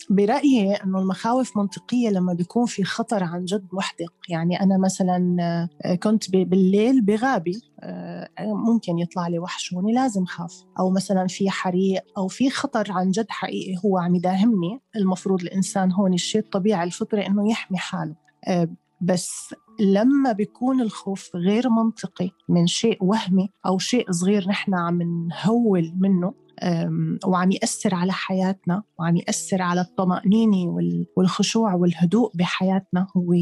[0.10, 4.14] برأيي أنه المخاوف منطقية لما بيكون في خطر عن جد محدق.
[4.30, 5.38] يعني أنا مثلا
[5.86, 12.04] آه، كنت بالليل بغابي آه، ممكن يطلع لي وحشوني لازم خاف أو مثلا في حريق
[12.18, 14.82] أو في خطر عن جد حقيقي هو عم يداهمني.
[14.96, 18.16] المفروض الإنسان هون الشيء الطبيعي الفطري أنه يحمي حاله.
[18.48, 18.70] آه،
[19.02, 25.94] بس لما بيكون الخوف غير منطقي من شيء وهمي أو شيء صغير نحن عم نهول
[26.00, 26.34] منه
[27.26, 30.76] وعم يأثر على حياتنا وعم يأثر على الطمأنينة
[31.18, 33.08] والخشوع والهدوء بحياتنا.
[33.18, 33.34] هو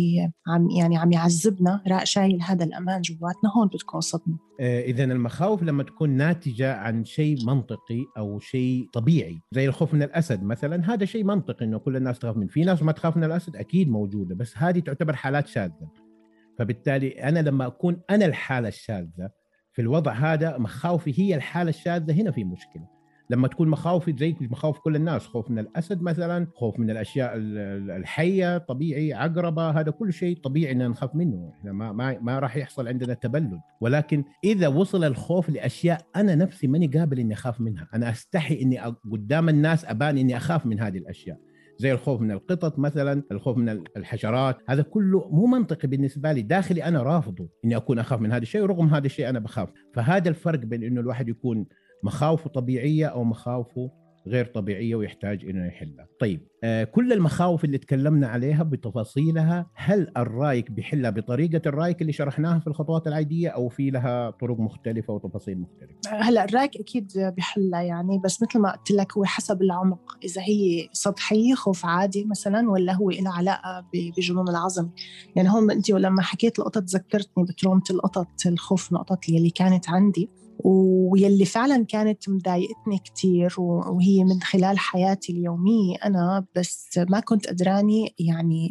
[0.48, 3.52] عم يعني عم يعذبنا شايل هذا الأمان جواتنا.
[3.58, 4.38] هون بتكون صدمة.
[4.60, 10.04] آه، إذا المخاوف لما تكون ناتجة عن شيء منطقي أو شيء طبيعي زي الخوف من
[10.04, 12.48] الأسد مثلا هذا شيء منطقي إنه كل الناس تخاف منه.
[12.48, 15.90] في ناس ما تخاف من الأسد أكيد موجودة بس هذه تعتبر حالات شاذة.
[16.58, 19.30] فبالتالي أنا لما أكون أنا الحالة الشاذة
[19.74, 22.95] في الوضع هذا مخاوفي هي الحالة الشاذة هنا في مشكلة.
[23.30, 28.58] لما تكون مخاوفي زي مخاوف كل الناس خوف من الأسد مثلا خوف من الأشياء الحية
[28.58, 31.52] طبيعي عقربة هذا كل شيء طبيعي ان نخاف منه.
[31.60, 33.60] إحنا ما ما, ما راح يحصل عندنا تبلد.
[33.82, 37.88] ولكن إذا وصل الخوف لأشياء أنا نفسي ماني قابل إني أخاف منها.
[37.94, 38.80] أنا أستحي إني
[39.12, 41.38] قدام الناس أبان إني أخاف من هذه الأشياء.
[41.78, 44.58] زي الخوف من القطط مثلا الخوف من الحشرات.
[44.70, 46.42] هذا كله مو منطقي بالنسبة لي.
[46.42, 49.70] داخلي أنا رافضه إني أكون أخاف من هذا الشيء ورغم هذا الشيء أنا بخاف.
[49.94, 51.66] فهذا الفرق بين إنه الواحد يكون
[52.06, 53.92] مخاوفه طبيعية أو مخاوفه
[54.28, 56.08] غير طبيعية ويحتاج إنه يحلها.
[56.20, 62.60] طيب آه كل المخاوف اللي تكلمنا عليها بتفاصيلها هل الرايك بيحلها بطريقة الرايك اللي شرحناها
[62.60, 68.22] في الخطوات العادية أو في لها طرق مختلفة وتفاصيل مختلفة؟ هلا الرايك أكيد بيحلها يعني
[68.24, 72.94] بس مثل ما قلت لك هو حسب العمق إذا هي سطحية خوف عادي مثلا ولا
[72.94, 74.90] هو له علاقة بجنون العظم
[75.36, 80.30] يعني هون أنت لما حكيت القطط ذكرتني بترومه القطط الخوف من القطط اللي كانت عندي
[80.64, 88.16] ويلي فعلا كانت مضايقتني كثير وهي من خلال حياتي اليومية أنا بس ما كنت قدراني
[88.20, 88.70] يعني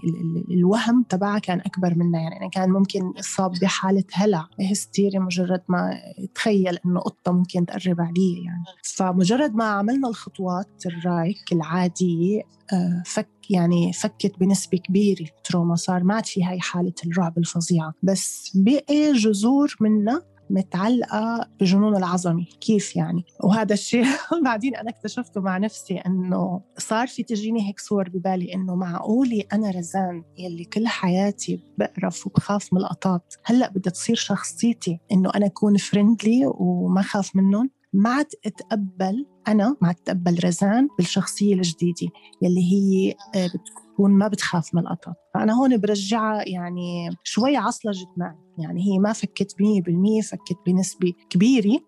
[0.51, 2.21] الوهم تبعها كان أكبر منها.
[2.21, 5.91] يعني أنا كان ممكن أصاب بحالة هلع هستيري مجرد ما
[6.35, 8.45] تخيل إنه قطة ممكن تقرب علي.
[8.45, 15.75] يعني فمجرد ما عملنا الخطوات الرايك العادية آه، فك يعني فكت بنسبة كبيرة ال trauma
[15.75, 17.95] صار ما عاد في هاي حالة الرعب الفظيعة.
[18.03, 24.05] بس بقي جذور منها متعلقة بجنون العظمي كيف يعني؟ وهذا الشيء
[24.45, 29.71] بعدين أنا اكتشفته مع نفسي أنه صار في تجيني هيك صور ببالي أنه معقولي أنا
[29.71, 35.77] رزان يلي كل حياتي بقرف وبخاف من القطاط هلأ بدها تصير شخصيتي أنه أنا أكون
[35.77, 37.71] friendly وما خاف منهم.
[37.93, 42.09] ما عاد أتقبل أنا ما عاد أتقبل رزان بالشخصية الجديدة
[42.43, 43.51] يلي هي آه،
[43.95, 49.13] بتكون ما بتخاف من القطط فأنا هون برجعها يعني شوي عصلجت معي يعني هي ما
[49.13, 51.81] فكت 100% فكت بنسبة كبيرة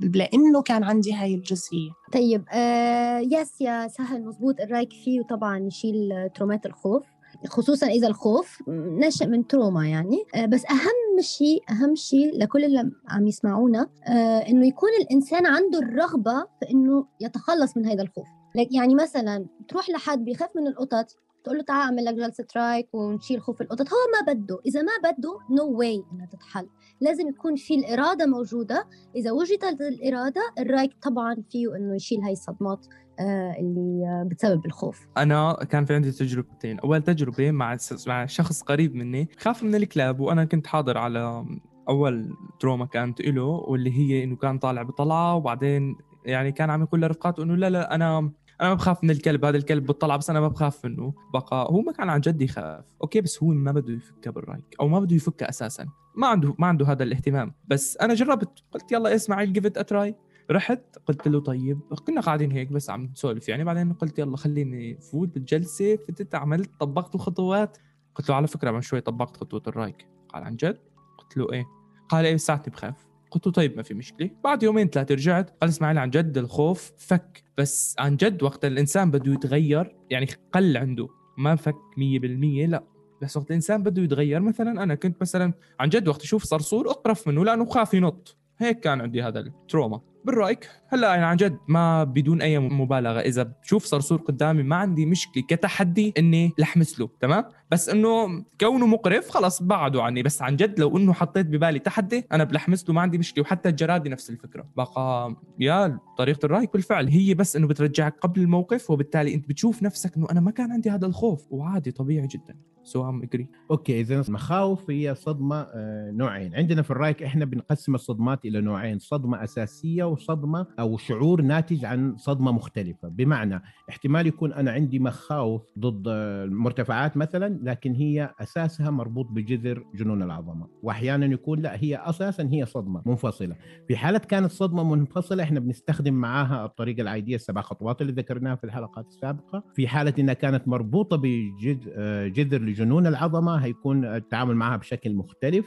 [0.00, 1.90] لأنه كان عندي هاي الجزئية.
[2.12, 7.02] طيب آه yes يا سهل مزبوط الرأيك فيه وطبعا يشيل ترومات الخوف
[7.48, 10.24] خصوصا إذا الخوف نشأ من trauma يعني.
[10.34, 15.78] آه، بس أهم شيء أهم شيء لكل اللي عم يسمعونا آه، إنه يكون الإنسان عنده
[15.78, 18.28] الرغبة في إنه يتخلص من هذا الخوف.
[18.54, 23.40] يعني مثلا تروح لحد بيخاف من القطط تقول له تعال أعمل لك جلسة رايك ونشيل
[23.40, 23.88] خوف القطط.
[23.88, 24.58] هو ما بده.
[24.66, 26.66] إذا ما بده نو no واي إنها تتحل.
[27.00, 28.86] لازم يكون في الإرادة موجودة.
[29.16, 32.86] إذا وجدت الإرادة الرايك طبعا فيه إنه يشيل هاي الصدمات
[33.20, 35.06] آه، اللي بتسبب الخوف.
[35.16, 36.80] أنا كان في عندي تجربتين.
[36.80, 37.76] أول تجربة مع
[38.06, 41.44] مع شخص قريب مني خاف من الكلاب وأنا كنت حاضر على
[41.88, 47.02] أول trauma كانت له واللي هي إنه كان طالع بطلعة وبعدين يعني كان عم يقول
[47.02, 50.40] لرفقاته إنه لا لا أنا أنا ما بخاف من الكلب هذا الكلب بتطلع بس أنا
[50.40, 51.68] ما بخاف منه بقى.
[51.70, 52.84] هو ما كان عن جد يخاف.
[53.02, 55.88] okay بس هو ما بده يفكها بالرايك أو ما بده يفكها أساسا.
[56.16, 57.54] ما عنده ما عنده هذا الاهتمام.
[57.68, 60.14] بس أنا جربت قلت يلا اسمع give it a try
[60.50, 63.64] رحت قلت له طيب كنا قاعدين هيك بس عم نسولف يعني.
[63.64, 67.78] بعدين قلت يلا خليني فوت بالجلسة فتت عملت طبقت الخطوات.
[68.14, 70.06] قلت له على فكرة من شوي طبقت خطوة الرايك.
[70.28, 70.78] قال عن جد؟
[71.18, 71.64] قلت له إيه؟
[72.08, 73.09] قال إيه ساعتي بخاف.
[73.30, 74.30] قلت له طيب ما في مشكلة.
[74.44, 77.42] بعد يومين ثلاثة رجعت قال اسماعيل عن جد الخوف فك.
[77.58, 81.08] بس عن جد وقت الإنسان بده يتغير يعني قل عنده.
[81.38, 82.84] ما فك 100% لا.
[83.22, 87.28] بس وقت الإنسان بده يتغير مثلا أنا كنت مثلا عن جد وقت أشوف صرصور أقرف
[87.28, 88.36] منه لأنه خاف ينط.
[88.58, 90.00] هيك كان عندي هذا التروما.
[90.24, 93.20] بالرأيك هلأ يعني عن جد ما بدون أي مبالغة.
[93.20, 98.86] إذا بشوف صرصور قدامي ما عندي مشكلة كتحدي إني لحمس له تمام؟ بس إنه كونه
[98.86, 100.22] مقرف خلص بعده عني.
[100.22, 103.42] بس عن جد لو إنه حطيت ببالي تحدي أنا بلحمس له ما عندي مشكلة.
[103.42, 104.66] وحتى الجرادي نفس الفكرة.
[104.76, 110.16] بقى يا طريقة الرايك بالفعل هي بس إنه بترجعك قبل الموقف وبالتالي أنت بتشوف نفسك
[110.16, 111.46] إنه أنا ما كان عندي هذا الخوف.
[111.50, 112.56] وعادي طبيعي جدا.
[112.82, 116.54] so I'm agree okay اذا المخاوف هي صدمة آه، نوعين.
[116.54, 122.16] عندنا في الرأيك إحنا بنقسم الصدمات إلى نوعين صدمة أساسية وصدمة أو شعور ناتج عن
[122.16, 123.08] صدمة مختلفة.
[123.08, 130.22] بمعنى احتمال يكون أنا عندي مخاوف ضد المرتفعات مثلا لكن هي أساسها مربوط بجذر جنون
[130.22, 130.68] العظمة.
[130.82, 133.56] واحيانا يكون لا هي أساسا هي صدمة منفصلة.
[133.88, 138.64] في حالة كانت صدمة منفصلة إحنا بنستخدم معاها الطريقة العادية السبع خطوات اللي ذكرناها في
[138.64, 139.64] الحلقات السابقة.
[139.74, 145.66] في حالة إنها كانت مربوطة بجذر لجنون العظمة هيكون التعامل معها بشكل مختلف.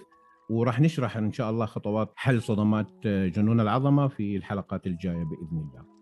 [0.50, 5.93] وراح نشرح إن شاء الله خطوات حل صدمات جنون العظمة في الحلقات الجاية بإذن الله.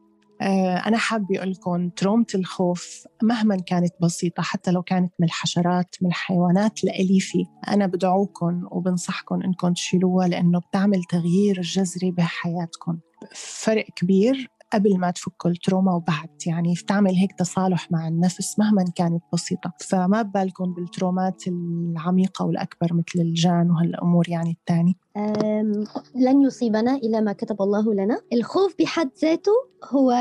[0.41, 5.95] آه، أنا حابة أقول لكم ترومة الخوف مهما كانت بسيطة حتى لو كانت من الحشرات
[6.01, 12.99] من الحيوانات الأليفة أنا بدعوكم وبنصحكم إنكم تشيلوها لأنه بتعمل تغيير جذري بحياتكم.
[13.35, 18.85] فرق كبير قبل ما تفك ال trauma وبعد يعني تعمل هيك تصالح مع النفس مهما
[18.95, 19.73] كانت بسيطة.
[19.79, 24.97] فما ببالكم بالترومات العميقة والأكبر مثل الجان وهالأمور يعني الثاني
[26.15, 28.21] لن يصيبنا إلا ما كتب الله لنا.
[28.33, 29.51] الخوف بحد ذاته
[29.89, 30.13] هو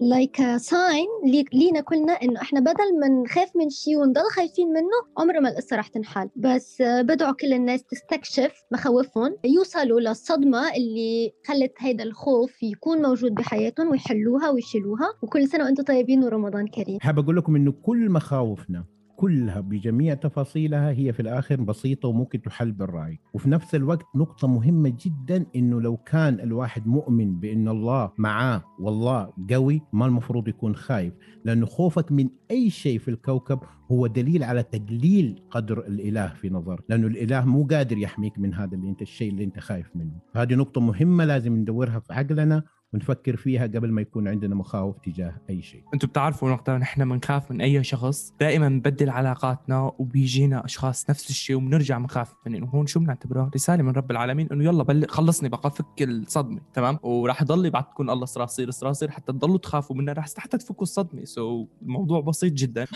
[0.00, 1.06] like sign
[1.52, 4.88] لينا كلنا إنه إحنا بدل ما نخاف من شيء ونضل خايفين منه
[5.18, 6.28] عمر ما القصة رح تنحل.
[6.36, 9.36] بس بدعو كل الناس تستكشف مخاوفهم.
[9.44, 15.12] يوصلوا للصدمة اللي خلت هيدا الخوف يكون موجود بحياتهم ويحلوها ويشيلوها.
[15.22, 16.98] وكل سنة وإنتم طيبين ورمضان كريم.
[17.00, 18.84] حاب أقول لكم إنه كل مخاوفنا
[19.24, 23.18] كلها بجميع تفاصيلها هي في الآخر بسيطة وممكن تحل بالرأي.
[23.34, 29.32] وفي نفس الوقت نقطة مهمة جدا إنه لو كان الواحد مؤمن بإن الله معاه والله
[29.50, 31.14] قوي ما المفروض يكون خايف.
[31.44, 33.58] لأنه خوفك من أي شيء في الكوكب
[33.90, 36.80] هو دليل على تقليل قدر الإله في نظر.
[36.88, 40.18] لأنه الإله مو قادر يحميك من هذا اللي أنت الشيء اللي أنت خايف منه.
[40.36, 42.62] هذه نقطة مهمة لازم ندورها في عقلنا.
[42.94, 45.82] ونفكر فيها قبل ما يكون عندنا مخاوف تجاه أي شيء.
[45.94, 48.34] أنتم بتعرفوا نقطة نحن بنخاف من أي شخص.
[48.40, 53.92] دائما بنبدل علاقاتنا وبيجينا أشخاص نفس الشيء وبنرجع بنخاف منه وهون شو بنعتبره؟ رسالة من
[53.92, 58.70] رب العالمين إنه يلا بل خلصني بقى فك الصدمة تمام؟ وراح يضل يبعثكم الله صراصير
[58.70, 61.24] صراصير حتى تضلوا تخافوا منها راح حتى تفكوا الصدمة.
[61.24, 62.86] سو so, الموضوع بسيط جدا.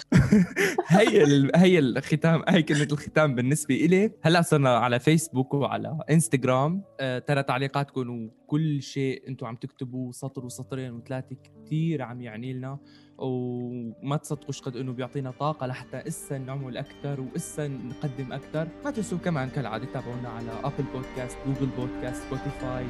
[0.88, 1.50] هي ال...
[1.56, 4.12] هي الختام هي كلمة الختام بالنسبة إلي.
[4.22, 10.44] هلأ صرنا على فيسبوك وعلى انستغرام آه ترى تعليقاتكم وكل شيء أنتم عم تكتبوا سطر
[10.44, 11.36] وسطرين وثلاثة
[11.66, 12.78] كثير عم يعني لنا
[13.18, 19.18] وما تصدقوا قد إنه بيعطينا طاقة لحتى إسا نعمل أكثر وإسا نقدم أكثر ما تنسوا
[19.18, 22.86] كمان كالعادة تابعونا على Apple Podcast Google Podcast Spotify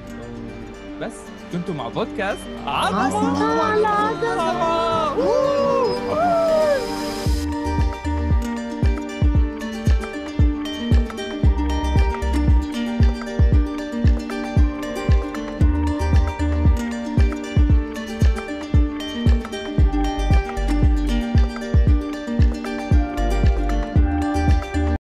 [1.01, 1.17] بس
[1.53, 3.09] كنتوا مع بودكاست عظمة.